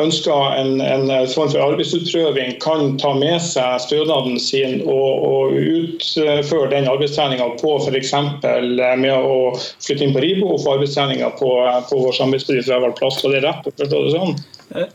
[0.03, 6.69] ønsker en, en, form for arbeidsutprøving, kan ta med seg stønaden sin og, og utføre
[6.75, 8.13] den arbeidstreninga på f.eks.
[8.37, 11.51] med å flytte inn på RIBO og få arbeidstreninga på,
[11.89, 13.25] på vår samarbeidsbedrift Veval Plast.
[13.25, 14.37] Var det rett å forstå det sånn?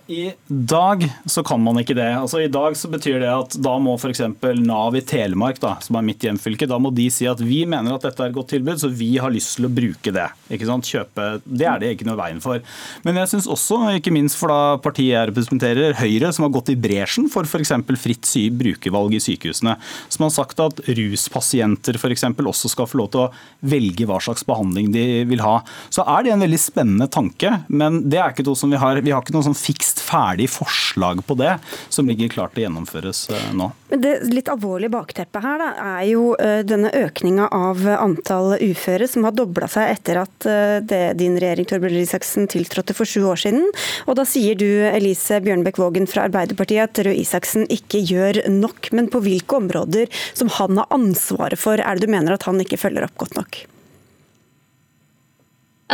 [0.06, 2.10] I dag så kan man ikke det.
[2.18, 4.20] Altså I dag så betyr det at da må f.eks.
[4.60, 7.96] Nav i Telemark, da, som er mitt hjemfylke, da må de si at vi mener
[7.96, 10.28] at dette er et godt tilbud, så vi har lyst til å bruke det.
[10.52, 10.88] Ikke sant?
[10.92, 12.60] Kjøpe, Det er det ikke noe veien for.
[13.06, 16.72] Men jeg syns også, ikke minst for da partiet jeg representerer, Høyre, som har gått
[16.74, 17.72] i bresjen for f.eks.
[18.02, 19.78] fritt sy brukervalg i sykehusene,
[20.12, 22.28] som har sagt at ruspasienter f.eks.
[22.28, 23.30] også skal få lov til å
[23.72, 25.60] velge hva slags behandling de vil ha.
[25.92, 29.00] Så er det en veldig spennende tanke, men det er ikke noe som vi har.
[29.02, 31.56] Vi har ikke noe sånn fikst ferdig forslag på det
[31.92, 33.70] som ligger klart til å gjennomføres eh, nå.
[33.92, 39.08] Men Det litt alvorlige bakteppet her da, er jo eh, denne økninga av antall uføre,
[39.10, 43.24] som har dobla seg etter at eh, det, din regjering Torbjørn Isaksen tiltrådte for sju
[43.32, 43.68] år siden.
[44.06, 48.92] Og Da sier du Elise Bjørnbekk Vågen fra Arbeiderpartiet at Røe Isaksen ikke gjør nok.
[48.96, 52.60] Men på hvilke områder som han har ansvaret for, er det du mener at han
[52.62, 53.62] ikke følger opp godt nok?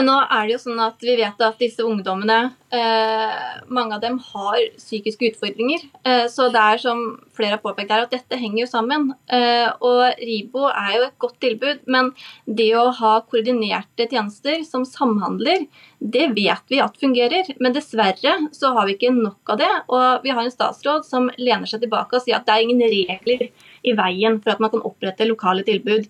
[0.04, 4.18] Nå er det jo sånn at Vi vet at disse ungdommene, eh, mange av dem
[4.18, 5.86] har psykiske utfordringer.
[6.04, 7.00] Eh, så det er som
[7.34, 9.08] flere har påpekt her, at dette henger jo sammen.
[9.28, 12.12] Eh, og RIBO er jo et godt tilbud, men
[12.46, 15.66] det å ha koordinerte tjenester som samhandler,
[16.00, 17.56] det vet vi at fungerer.
[17.58, 19.72] Men dessverre så har vi ikke nok av det.
[19.88, 22.86] Og vi har en statsråd som lener seg tilbake og sier at det er ingen
[22.86, 23.48] regler
[23.86, 26.08] i veien for at man kan opprette lokale tilbud.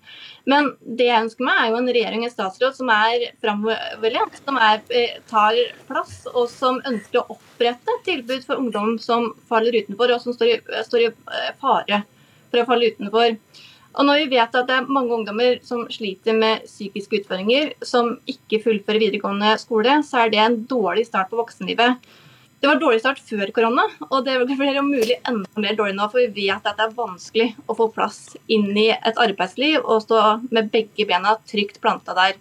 [0.49, 4.41] Men det jeg ønsker meg, er jo en regjering og en statsråd som er framoverlent,
[4.45, 5.59] som er, eh, tar
[5.89, 10.55] plass, og som ønsker å opprette tilbud for ungdom som faller utenfor, og som står
[10.55, 12.05] i, står i eh, fare
[12.51, 13.37] for å falle utenfor.
[13.99, 18.12] Og når vi vet at det er mange ungdommer som sliter med psykiske utfordringer, som
[18.31, 21.99] ikke fullfører videregående skole, så er det en dårlig start på voksenlivet.
[22.61, 26.09] Det var dårlig start før korona, og det blir om mulig enda mer dårlig nå.
[26.11, 30.03] For vi vet at det er vanskelig å få plass inn i et arbeidsliv og
[30.07, 32.35] stå med begge bena trygt planta der.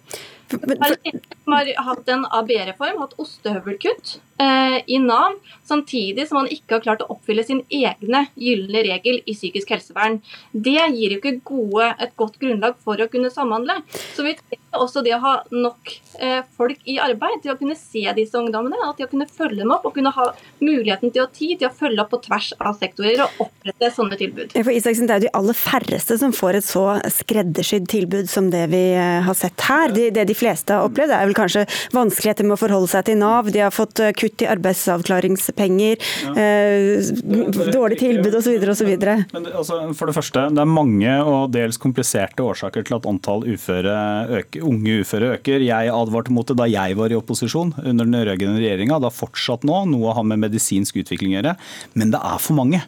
[0.50, 5.34] Har hatt en ABE-reform, hatt ostehøvelkutt eh, i Nav,
[5.66, 10.20] samtidig som han ikke har klart å oppfylle sin egne gylne regel i psykisk helsevern.
[10.52, 13.80] Det gir jo ikke gode, et godt grunnlag for å kunne samhandle.
[14.14, 17.76] Så vi trenger også det å ha nok eh, folk i arbeid til å kunne
[17.78, 20.28] se disse ungdommene, og til å kunne følge dem opp og kunne ha
[20.62, 23.90] muligheten til å ha tid til å følge opp på tvers av sektorer og opprette
[23.96, 24.54] sånne tilbud.
[24.56, 28.50] For Isaksen, Det er jo de aller færreste som får et så skreddersydd tilbud som
[28.52, 29.92] det vi eh, har sett her.
[29.94, 31.66] Det de, de fleste har opplevd, er vel kanskje
[31.96, 33.50] vanskeligheter med å forholde seg til Nav.
[33.54, 36.32] De har fått eh, kutt i arbeidsavklaringspenger, ja.
[36.38, 38.58] eh, dårlig tilbud osv.
[38.68, 38.90] osv.
[38.94, 43.96] Altså, for det første, det er mange og dels kompliserte årsaker til at antall uføre
[44.40, 45.64] øker, unge uføre øker.
[45.64, 49.00] Jeg advarte mot det da jeg var i opposisjon under den rød-grønne regjeringa.
[49.00, 51.58] Det har fortsatt nå, noe har med medisinsk utvikling å gjøre.
[51.98, 52.84] Men det er for mange.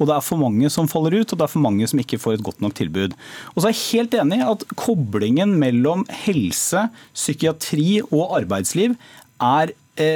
[0.00, 2.18] Og det er for mange som faller ut, og det er for mange som ikke
[2.18, 3.14] får et godt nok tilbud.
[3.52, 8.96] Og så er jeg helt enig i at koblingen mellom helse, psykiatri og arbeidsliv
[9.42, 9.74] er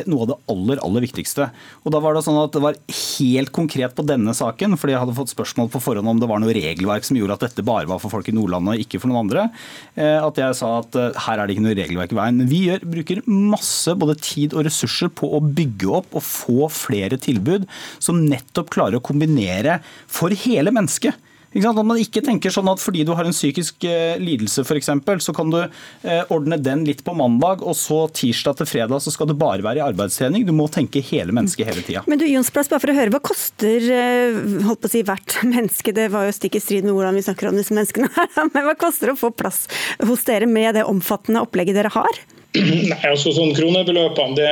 [0.09, 1.51] noe av det aller aller viktigste.
[1.85, 5.03] Og da var Det sånn at det var helt konkret på denne saken, fordi jeg
[5.03, 7.89] hadde fått spørsmål på forhånd om det var noe regelverk som gjorde at dette bare
[7.91, 9.49] var for folk i Nordland og ikke for noen andre.
[9.95, 12.41] Eh, at jeg sa at eh, her er det ikke noe regelverk i veien.
[12.41, 16.71] Men vi gjør, bruker masse både tid og ressurser på å bygge opp og få
[16.73, 17.69] flere tilbud
[18.01, 21.21] som nettopp klarer å kombinere for hele mennesket.
[21.57, 24.91] At man ikke tenker sånn at fordi du har en psykisk eh, lidelse f.eks.,
[25.25, 29.13] så kan du eh, ordne den litt på mandag, og så tirsdag til fredag så
[29.15, 30.47] skal du bare være i arbeidstrening.
[30.47, 32.05] Du må tenke hele mennesket hele tida.
[32.11, 35.39] Men du Jonsplass, bare for å høre, hva koster eh, holdt på å si, hvert
[35.55, 35.97] menneske?
[35.97, 38.33] Det var jo stikk i strid med hvordan vi snakker om disse menneskene her.
[38.55, 39.65] Men hva koster det å få plass
[40.05, 42.25] hos dere med det omfattende opplegget dere har?
[42.57, 44.51] Nei, altså sånn Kronebeløpene det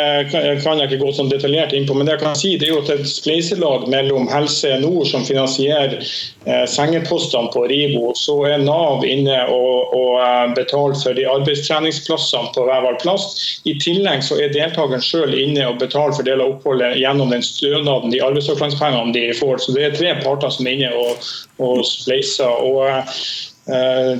[0.62, 1.96] kan jeg ikke gå sånn detaljert inn på.
[1.96, 5.96] Men det jeg kan si det er jo et spleiselag mellom Helse Nord, som finansierer
[6.00, 8.12] eh, sengepostene på Ribo.
[8.18, 13.28] Så er Nav inne og, og eh, betaler for de arbeidstreningsplassene på vår plass.
[13.68, 17.44] I tillegg så er deltakeren sjøl inne og betaler for del av oppholdet gjennom den
[17.44, 19.64] stønaden, de arbeidsavklaringspengene de får.
[19.64, 21.32] Så det er tre parter som er inne og,
[21.62, 22.62] og spleiser.
[22.64, 23.05] Og, Eh,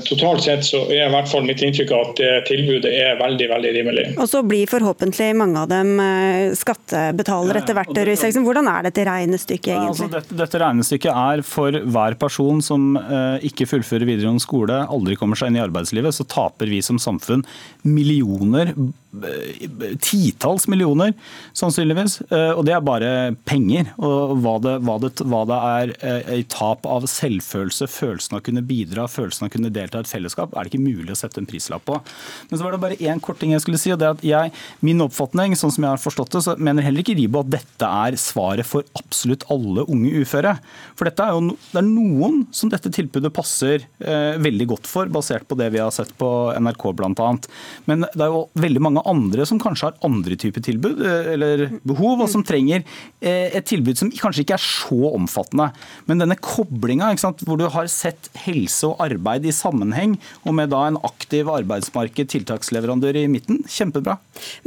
[0.09, 4.07] totalt sett så er i hvert fall mitt inntrykk at tilbudet er veldig veldig rimelig.
[4.21, 7.93] Og så blir forhåpentlig mange av dem eh, skattebetalere etter hvert.
[7.95, 9.93] Det, Hvordan er dette regnestykket egentlig?
[9.93, 15.19] Altså, dette, dette, regnestykket er for hver person som uh, ikke fullfører videregående skole, aldri
[15.21, 17.45] kommer seg inn i arbeidslivet, så taper vi som samfunn
[17.85, 18.75] millioner
[20.05, 21.15] titalls millioner,
[21.57, 22.21] sannsynligvis.
[22.31, 23.11] Og det er bare
[23.47, 23.93] penger.
[24.03, 25.95] Og hva det, hva det, hva det er
[26.39, 30.07] i tap av selvfølelse, følelsen av å kunne bidra, følelsen av å kunne delta i
[30.07, 31.99] et fellesskap, er det ikke mulig å sette en prislapp på.
[32.51, 33.93] Men så var det bare én kort ting jeg skulle si.
[33.95, 34.55] og det er at jeg,
[34.85, 37.89] Min oppfatning, sånn som jeg har forstått det, så mener heller ikke Ribo at dette
[38.07, 40.57] er svaret for absolutt alle unge uføre.
[40.99, 45.11] For dette er jo det er noen som dette tilbudet passer eh, veldig godt for,
[45.13, 47.31] basert på det vi har sett på NRK bl.a.
[47.91, 51.65] Men det er jo veldig mange andre som kanskje har andre typer tilbud eh, eller
[51.87, 52.83] behov, og som trenger
[53.21, 55.71] eh, et tilbud som kanskje ikke er så omfattende.
[56.09, 57.13] Men denne koblinga,
[57.45, 62.31] hvor du har sett helse og arbeid i sammenheng, og med da en aktiv arbeidsmarked,
[62.35, 63.63] tiltaksleverandør i midten.
[63.71, 64.17] Kjempebra.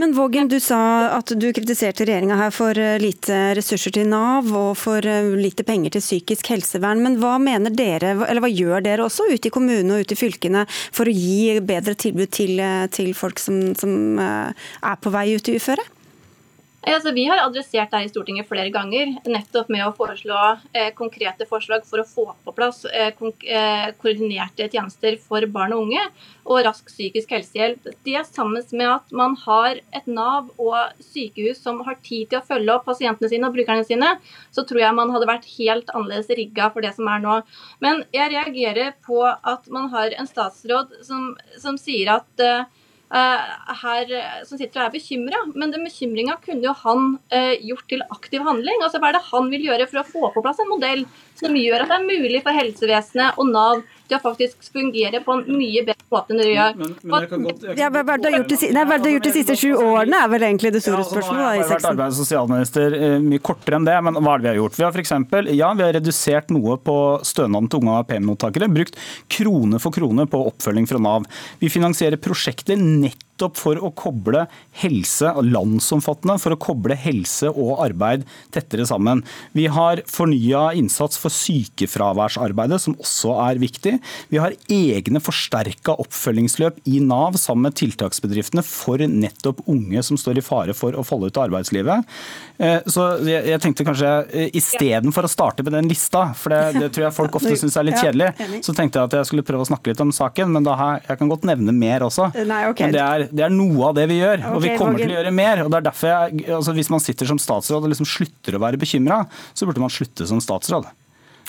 [0.01, 0.79] Men Vågen, du sa
[1.17, 5.03] at du kritiserte regjeringa her for eh, lite ressurser til Nav og for
[5.37, 7.03] lite penger til psykisk helsevern.
[7.03, 10.19] Men hva mener dere, eller hva gjør dere også ute i kommunene og ute i
[10.19, 12.61] fylkene for å gi bedre tilbud til,
[12.93, 15.85] til folk som, som er på vei ut i uføre?
[16.87, 20.37] Altså, vi har adressert det i Stortinget flere ganger, nettopp med å foreslå
[20.71, 25.83] eh, konkrete forslag for å få på plass eh, eh, koordinerte tjenester for barn og
[25.87, 26.05] unge
[26.47, 27.89] og rask psykisk helsehjelp.
[28.07, 32.45] Det sammen med at man har et Nav og sykehus som har tid til å
[32.47, 34.13] følge opp pasientene sine og brukerne sine,
[34.55, 37.41] så tror jeg man hadde vært helt annerledes rigga for det som er nå.
[37.83, 42.76] Men jeg reagerer på at man har en statsråd som, som sier at Eh,
[43.09, 44.09] her,
[44.43, 45.41] som sitter og er bekymra.
[45.55, 48.83] Men den bekymringa kunne jo han eh, gjort til aktiv handling.
[48.83, 51.05] Altså Hva er det han vil gjøre for å få på plass en modell
[51.37, 55.35] som gjør at det er mulig for helsevesenet og Nav til å faktisk fungere på
[55.37, 56.77] en mye bedre måte enn det gjør.
[56.79, 58.55] Men, men godt, ja, hva har du gjort,
[59.11, 61.43] gjort de siste sju årene, er vel egentlig det store ja, altså, spørsmålet?
[61.47, 64.47] Jeg har vært arbeids- og sosialminister eh, mye kortere enn det, men hva er det
[64.47, 64.79] vi har gjort?
[64.79, 66.97] Vi har eksempel, ja, vi har redusert noe på
[67.27, 68.71] stønaden til unge AAP-mottakere.
[68.79, 68.99] Brukt
[69.33, 71.27] krone for krone på oppfølging fra Nav.
[71.61, 74.45] Vi finansierer prosjekter nettopp nettopp for å koble
[74.81, 79.23] helse, landsomfattende, for å koble helse og arbeid tettere sammen.
[79.53, 83.97] Vi har fornya innsats for sykefraværsarbeidet, som også er viktig.
[84.29, 90.39] Vi har egne forsterka oppfølgingsløp i Nav sammen med tiltaksbedriftene for nettopp unge som står
[90.39, 92.17] i fare for å falle ut av arbeidslivet.
[92.57, 96.91] Eh, så jeg tenkte kanskje eh, istedenfor å starte med den lista, for det, det
[96.95, 98.31] tror jeg folk ofte syns er litt kjedelig,
[98.65, 100.53] så tenkte jeg at jeg skulle prøve å snakke litt om saken.
[100.55, 102.31] Men har, jeg kan godt nevne mer også.
[102.47, 102.87] Nei, okay.
[102.87, 105.05] Men det er, det er, noe av det vi gjør, og vi kommer okay.
[105.05, 105.63] til å gjøre mer.
[105.63, 108.63] og det er derfor jeg, altså Hvis man sitter som statsråd og liksom slutter å
[108.63, 109.23] være bekymra,
[109.53, 110.89] så burde man slutte som statsråd.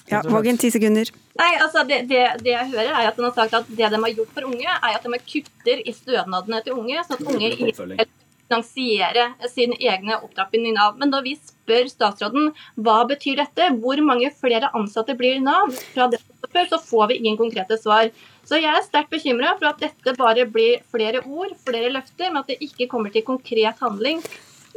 [0.08, 1.10] Ja, Vågen, ti sekunder.
[1.38, 4.00] Nei, altså det, det, det, jeg hører er at den har sagt at det de
[4.00, 8.08] har gjort for unge, er at de kutter i stønadene til unge, sånn at unge
[8.48, 10.96] finansiere sin egne opptrapping i Nav.
[10.98, 12.50] Men da vi spør statsråden
[12.80, 17.12] hva betyr dette, hvor mange flere ansatte blir i Nav fra det før, så får
[17.12, 18.08] vi ingen konkrete svar.
[18.48, 22.40] Så jeg er sterkt bekymra for at dette bare blir flere ord, flere løfter, men
[22.40, 24.22] at det ikke kommer til konkret handling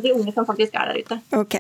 [0.02, 1.18] de unge som faktisk er der ute.
[1.36, 1.58] Ok.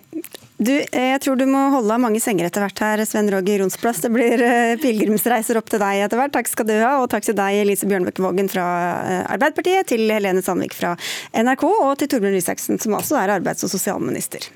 [0.61, 4.01] Du, jeg tror du må holde av mange senger etter hvert her, Sven Roger Ronsplass.
[4.03, 6.33] Det blir eh, pilegrimsreiser opp til deg etter hvert.
[6.35, 8.65] Takk skal du ha, og takk til deg, Elise Bjørnbekk Vågen fra
[9.01, 10.95] eh, Arbeiderpartiet, til Helene Sandvik fra
[11.33, 14.51] NRK, og til Torbjørn Isaksen, som også er arbeids- og sosialminister.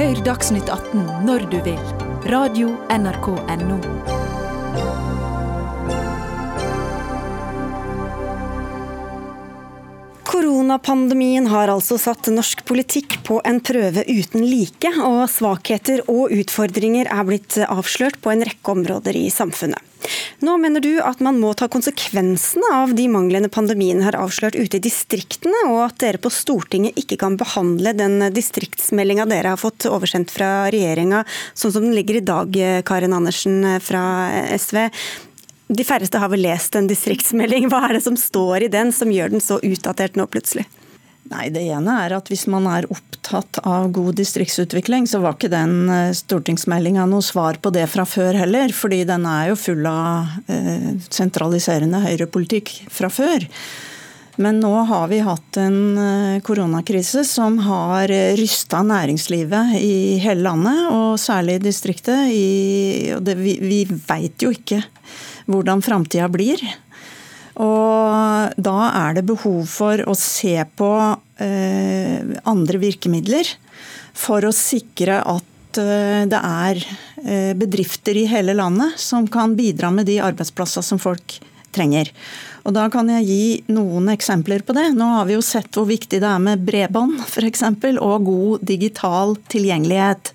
[0.00, 2.09] Hør Dagsnytt 18 når du vil.
[2.24, 3.80] Radio NRK Radio.nrk.no.
[10.22, 17.08] Koronapandemien har altså satt norsk politikk på en prøve uten like, og svakheter og utfordringer
[17.08, 19.89] er blitt avslørt på en rekke områder i samfunnet.
[20.40, 24.78] Nå mener du at man må ta konsekvensene av de manglene pandemien har avslørt ute
[24.78, 29.88] i distriktene, og at dere på Stortinget ikke kan behandle den distriktsmeldinga dere har fått
[29.90, 31.24] oversendt fra regjeringa,
[31.54, 34.02] sånn som den ligger i dag, Karin Andersen fra
[34.56, 34.86] SV.
[35.70, 37.68] De færreste har vel lest en distriktsmelding.
[37.70, 40.66] Hva er det som står i den som gjør den så utdatert nå plutselig?
[41.30, 45.52] Nei, Det ene er at hvis man er opptatt av god distriktsutvikling, så var ikke
[45.52, 48.74] den eh, stortingsmeldinga noe svar på det fra før heller.
[48.74, 53.46] Fordi den er jo full av eh, sentraliserende høyrepolitikk fra før.
[54.40, 58.10] Men nå har vi hatt en eh, koronakrise som har
[58.40, 62.26] rysta næringslivet i hele landet, og særlig i distriktet.
[62.26, 64.82] Vi vi veit jo ikke
[65.50, 66.58] hvordan framtida blir.
[67.60, 70.90] Og da er det behov for å se på
[71.42, 73.48] eh, andre virkemidler
[74.16, 79.92] for å sikre at eh, det er eh, bedrifter i hele landet som kan bidra
[79.92, 81.36] med de arbeidsplassene som folk
[81.74, 82.08] trenger.
[82.64, 84.90] Og Da kan jeg gi noen eksempler på det.
[84.96, 87.64] Nå har vi jo sett hvor viktig det er med bredbånd f.eks.
[88.00, 90.32] og god digital tilgjengelighet.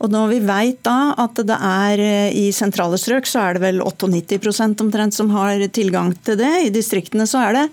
[0.00, 3.64] Og når vi vet da at det er eh, i sentrale strøk, så er det
[3.66, 6.52] vel 98% omtrent som har tilgang til det.
[6.66, 7.66] I distriktene så er det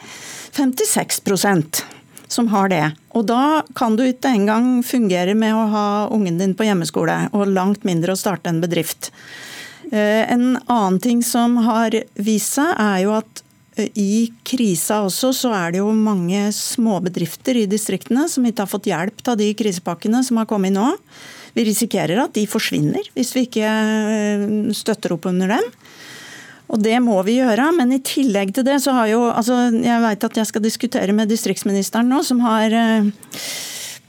[0.58, 1.86] 56%
[2.28, 2.84] som har det.
[3.16, 7.52] Og da kan du ikke engang fungere med å ha ungen din på hjemmeskole, og
[7.52, 9.12] langt mindre å starte en bedrift.
[9.92, 13.44] Eh, en annen ting som har vist seg, er jo at
[13.80, 18.74] eh, i krisa også, så er det jo mange småbedrifter i distriktene som ikke har
[18.76, 20.92] fått hjelp av de krisepakkene som har kommet nå.
[21.58, 24.44] Vi risikerer at de forsvinner hvis vi ikke eh,
[24.78, 25.72] støtter opp under dem.
[26.68, 27.70] Og det må vi gjøre.
[27.78, 31.16] Men i tillegg til det så har jo altså Jeg vet at jeg skal diskutere
[31.16, 33.10] med distriktsministeren nå, som har eh,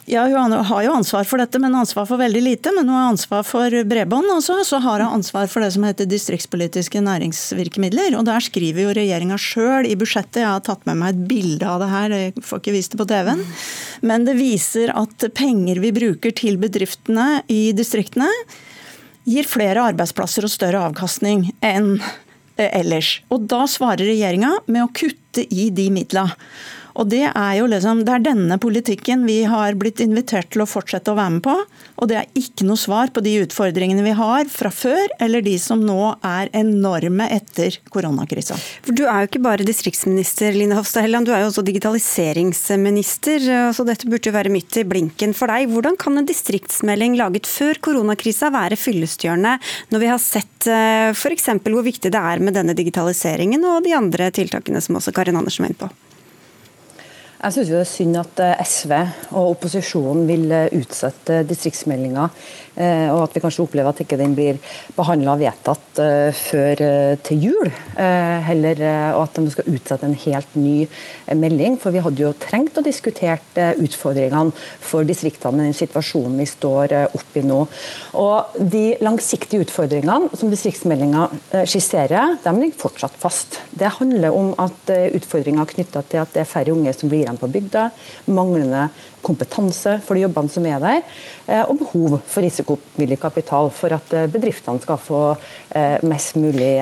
[0.09, 2.73] ja, Hun har jo ansvar for dette, men ansvar for veldig lite.
[2.77, 6.09] Men hun har ansvar for bredbånd, også, så har hun ansvar for det som heter
[6.09, 8.17] distriktspolitiske næringsvirkemidler.
[8.17, 11.69] Og der skriver jo regjeringa sjøl i budsjettet, jeg har tatt med meg et bilde
[11.69, 13.45] av det her, jeg får ikke vist det på TV-en,
[14.09, 18.31] men det viser at penger vi bruker til bedriftene i distriktene,
[19.29, 21.99] gir flere arbeidsplasser og større avkastning enn
[22.57, 23.19] ellers.
[23.29, 26.35] Og da svarer regjeringa med å kutte i de midlene.
[26.99, 30.69] Og det er jo liksom, det er denne politikken vi har blitt invitert til å
[30.69, 31.55] fortsette å være med på.
[32.03, 35.55] Og det er ikke noe svar på de utfordringene vi har fra før, eller de
[35.63, 38.59] som nå er enorme etter koronakrisa.
[38.87, 43.47] For Du er jo ikke bare distriktsminister, Line Hofstad Helland, du er jo også digitaliseringsminister.
[43.75, 45.71] så Dette burde jo være midt i blinken for deg.
[45.71, 49.55] Hvordan kan en distriktsmelding laget før koronakrisa være fyllestgjørende,
[49.95, 51.51] når vi har sett eh, f.eks.
[51.63, 55.67] hvor viktig det er med denne digitaliseringen og de andre tiltakene som også Karin Andersen
[55.67, 55.95] var inne på?
[57.39, 58.93] Jeg syns det er synd at eh, SV
[59.39, 62.25] og opposisjonen vil eh, utsette distriktsmeldinga,
[62.83, 64.59] eh, og at vi kanskje opplever at ikke den blir
[64.97, 66.01] behandla og vedtatt
[66.35, 66.81] før
[67.27, 67.71] til jul.
[67.99, 68.81] Heller,
[69.17, 70.85] og at de skal utsette en helt ny
[71.35, 71.75] melding.
[71.83, 76.95] For vi hadde jo trengt å diskutere utfordringene for distriktene i den situasjonen vi står
[77.19, 77.59] oppi nå.
[78.23, 81.27] Og De langsiktige utfordringene som distriktsmeldinga
[81.67, 83.59] skisserer, de ligger fortsatt fast.
[83.75, 87.41] Det handler om at utfordringer knytta til at det er færre unge som blir igjen
[87.41, 87.85] på bygda,
[88.33, 88.89] manglende
[89.25, 91.01] kompetanse for de jobbene som er der,
[91.47, 95.23] eh, og behov for risikovillig kapital for at eh, bedriftene skal få
[95.71, 96.75] eh, mest mulig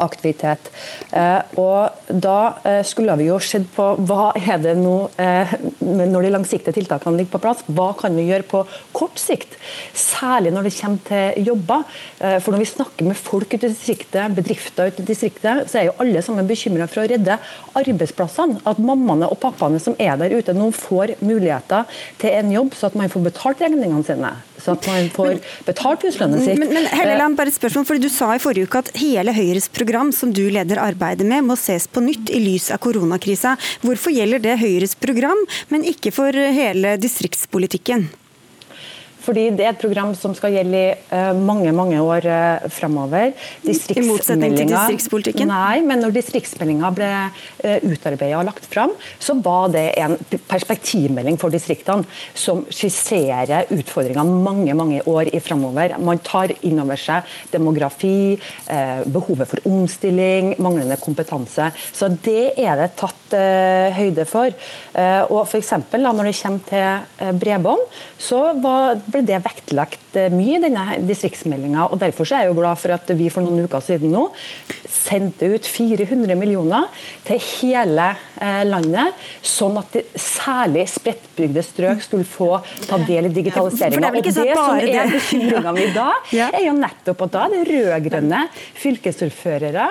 [0.00, 0.70] aktivitet.
[1.12, 6.26] Eh, og Da eh, skulle vi jo sett på hva er det nå, eh, når
[6.26, 8.64] de langsiktige tiltakene ligger på plass, hva kan vi gjøre på
[8.96, 9.54] kort sikt?
[9.94, 11.84] Særlig når det kommer til jobber.
[12.20, 15.88] For Når vi snakker med folk ute i distriktet, bedrifter ute i distriktet, så er
[15.88, 17.38] jo alle sammen bekymra for å redde
[17.78, 18.60] arbeidsplassene.
[18.68, 21.88] At mammaene og pappaene som er der ute nå får muligheter
[22.20, 24.34] til en jobb, så at man får betalt regningene sine.
[24.60, 26.60] Så at man får betalt huslønnen sitt.
[26.60, 29.68] Men, men Helleland, bare et spørsmål, fordi Du sa i forrige uke at hele Høyres
[29.72, 33.56] program som du leder arbeidet med, må ses på nytt i lys av koronakrisa.
[33.84, 38.08] Hvorfor gjelder det Høyres program, men ikke for hele distriktspolitikken?
[39.30, 43.30] Fordi det er et program som skal gjelde i uh, mange mange år uh, framover.
[43.62, 45.52] I motsetning til distriktspolitikken?
[45.52, 47.10] Nei, men når distriktsmeldinga ble
[47.62, 50.16] eh, utarbeidet og lagt fram, så var det en
[50.50, 55.94] perspektivmelding for distriktene som skisserer utfordringene mange mange år i framover.
[56.02, 58.38] Man tar inn over seg demografi,
[59.10, 61.70] behovet for omstilling, manglende kompetanse.
[61.94, 63.36] Så det er det tatt
[63.96, 64.54] høyde for.
[65.28, 67.84] og for eksempel, Når det kommer til bredbånd,
[68.18, 71.88] så var ble det vektlagt mye i denne distriktsmeldinga.
[72.00, 74.26] Derfor er jeg jo glad for at vi for noen uker siden nå
[74.90, 76.88] sendte ut 400 millioner
[77.26, 82.50] til hele eh, landet, sånn at særlig spredtbygde strøk skulle få
[82.88, 84.10] ta del i digitaliseringa.
[84.10, 86.10] Og det som er bekymringa mi da,
[86.50, 88.42] er jo nettopp at da er det rød-grønne
[88.82, 89.86] fylkesordførere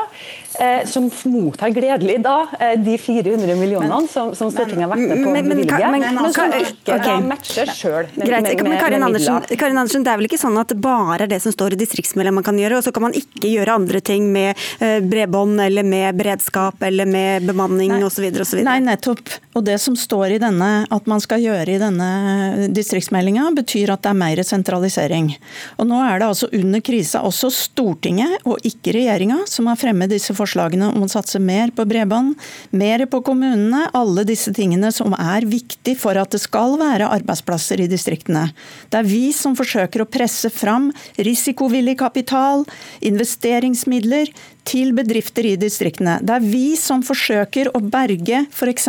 [0.60, 2.38] eh, som mottar gledelig da
[2.80, 6.54] de 400 millionene som, som Stortinget har vært med på å bevilge, men, men, som
[6.60, 7.06] ikke okay.
[7.08, 8.12] da matcher sjøl.
[8.20, 11.76] Men Karin Andersen, Karin Andersen, det er vel ikke sånn at bare det som står
[11.76, 14.98] i distriktsmeldingen man kan gjøre, og så kan man ikke gjøre andre ting med eh,
[15.06, 18.26] bredbånd eller med beredskap eller med bemanning osv.
[18.66, 19.22] Nei, nettopp.
[19.54, 24.02] Og det som står i denne, at man skal gjøre i denne distriktsmeldinga, betyr at
[24.06, 25.30] det er mer sentralisering.
[25.78, 30.10] Og nå er det altså under krisa også Stortinget og ikke regjeringa som har fremmet
[30.10, 32.34] disse forslagene om å satse mer på bredbånd,
[32.74, 37.84] mer på kommunene, alle disse tingene som er viktig for at det skal være arbeidsplasser
[37.84, 38.48] i distriktene.
[38.90, 42.66] Det er vi som forsøker å presse fram risikovillig kapital,
[43.06, 44.32] investeringsmidler
[44.70, 46.20] til bedrifter i distriktene.
[46.22, 48.88] Det er vi som forsøker å berge f.eks.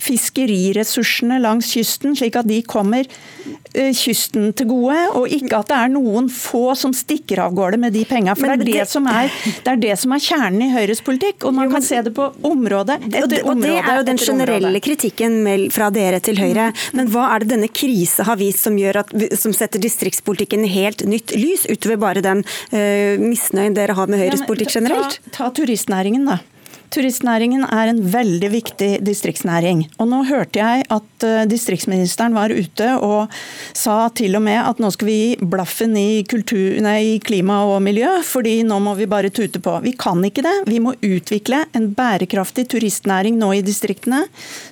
[0.00, 3.06] fiskeriressursene langs kysten, slik at de kommer
[3.74, 7.80] eh, kysten til gode, og ikke at det er noen få som stikker av gårde
[7.82, 8.36] med de penga.
[8.38, 9.30] For det er det, som er,
[9.64, 12.30] det er det som er kjernen i Høyres politikk, og man kan se det på
[12.46, 13.42] område etter område.
[13.50, 15.40] Og det er jo den generelle kritikken
[15.74, 16.70] fra dere til Høyre.
[16.96, 21.04] Men hva er det denne krisa har vist som, at, som setter distriktspolitikken i helt
[21.08, 24.99] nytt lys, utover bare den uh, misnøyen dere har med Høyres politikk generelt?
[25.32, 26.38] Ta, turistnæringen, da.
[26.90, 29.84] Turistnæringen er en veldig viktig distriktsnæring.
[30.02, 33.30] Og nå hørte jeg at eh, distriktsministeren var ute og
[33.78, 37.78] sa til og med at nå skal vi gi blaffen i, kultur, nei, klima og
[37.84, 39.76] miljø, fordi nå må vi bare tute på.
[39.84, 40.56] Vi kan ikke det.
[40.66, 44.24] Vi må utvikle en bærekraftig turistnæring nå i distriktene,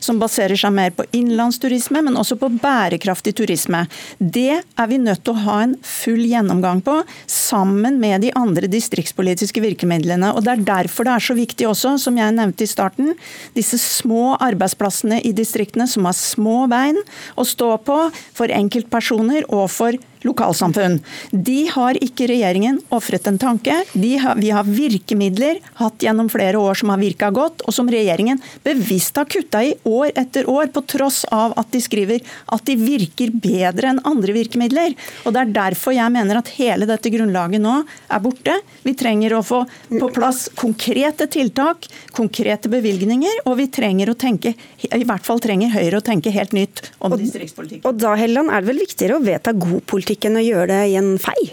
[0.02, 3.84] som baserer seg mer på innenlandsturisme, men også på bærekraftig turisme.
[4.18, 6.98] Det er vi nødt til å ha en full gjennomgang på,
[7.30, 10.34] sammen med de andre distriktspolitiske virkemidlene.
[10.34, 13.14] Og Det er derfor det er så viktig også, som jeg nevnte i starten,
[13.56, 17.00] disse små arbeidsplassene i distriktene som har små bein
[17.36, 18.00] å stå på
[18.36, 20.98] for enkeltpersoner og for lokalsamfunn.
[21.30, 23.74] De har ikke regjeringen ofret en tanke.
[24.22, 28.40] Har, vi har virkemidler hatt gjennom flere år som har virka godt, og som regjeringen
[28.66, 32.76] bevisst har kutta i år etter år, på tross av at de skriver at de
[32.78, 34.96] virker bedre enn andre virkemidler.
[35.24, 38.56] Og Det er derfor jeg mener at hele dette grunnlaget nå er borte.
[38.82, 39.62] Vi trenger å få
[39.92, 45.70] på plass konkrete tiltak, konkrete bevilgninger, og vi trenger å tenke, i hvert fall trenger
[45.78, 47.84] Høyre å tenke helt nytt om distriktspolitikk.
[47.86, 50.82] Og da Helland, er det vel viktigere å vedta god politikk enn å gjøre det
[50.92, 51.50] i en fei?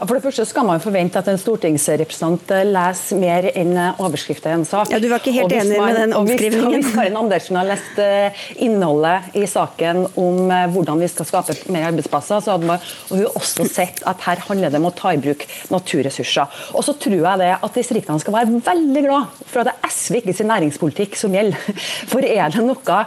[0.00, 4.56] For det første skal man forvente at en stortingsrepresentant eh, leser mer enn overskriften i
[4.60, 4.92] en sak.
[4.94, 6.72] Ja, Du var ikke helt enig med den omskrivningen?
[6.72, 11.56] Hvis, hvis Karin Andersen har lest uh, innholdet i saken om hvordan vi skal skape
[11.72, 12.80] mer arbeidsplasser, så hadde man
[13.10, 16.60] og hun også sett at her handler det om å ta i bruk naturressurser.
[16.72, 19.94] Og så tror jeg det at distriktene skal være veldig glad for at det er
[19.94, 21.60] SV ikke sin næringspolitikk som gjelder.
[22.10, 23.00] For er det noe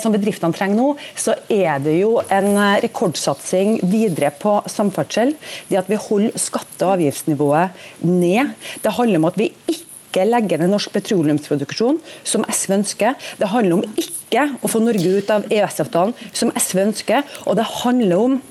[0.00, 0.88] som bedriftene trenger nå,
[1.18, 2.50] så er det jo en
[2.84, 5.34] rekordsatsing videre på samferdsel.
[5.70, 7.70] Det at vi holder skatte- og avgiftsnivået
[8.02, 8.54] ned.
[8.82, 13.14] Det handler om at vi ikke legger ned norsk petroleumsproduksjon, som SV ønsker.
[13.38, 17.24] Det handler om ikke å få Norge ut av EØS-avtalen, som SV ønsker.
[17.46, 18.42] Og det handler om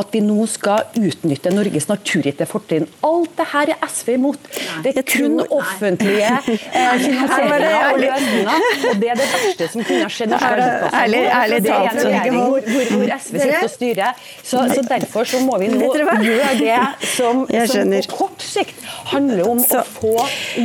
[0.00, 2.86] at vi nå skal utnytte Norges naturgitte fortrinn.
[3.04, 4.46] Alt det her er SV imot.
[4.84, 8.66] Det er kun offentlige eh, finansieringer og løsninger.
[8.90, 10.34] Og det er det verste som kunne ha skjedd.
[10.38, 12.00] Ærlig, ærlig talt.
[12.32, 14.22] Hvor, hvor, hvor SV sitter og styrer.
[14.42, 16.78] Så, så derfor så må vi nå gjøre det
[17.14, 18.80] som, som på kort sikt
[19.12, 20.14] handler om å få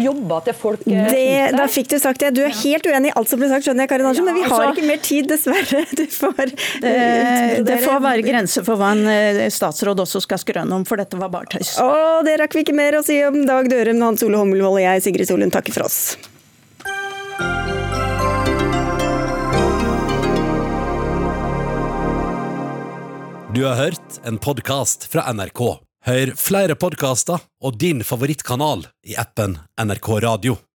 [0.05, 0.87] jobber til folk.
[0.87, 2.33] eh, Det, da fikk du sagt det.
[2.37, 4.45] Du er helt uenig i alt som ble sagt, skjønner jeg, Karin Andersen, men vi
[4.47, 5.83] har altså- ikke mer tid, dessverre.
[5.97, 6.35] Du får
[6.87, 9.16] Eh, Det får være grenser for hva en eh,
[9.53, 11.75] statsråd også skal skrøne om, for dette var bare tøys.
[11.81, 14.83] Å, det rakk vi ikke mer å si om Dag Dørum, Hans Ole Hommelvold og
[14.85, 16.17] jeg, Sigrid Solund, takker for oss.
[23.57, 25.61] Du har hørt en podkast fra NRK.
[26.05, 30.59] Hør flere podkaster og din favorittkanal i appen NRK Radio.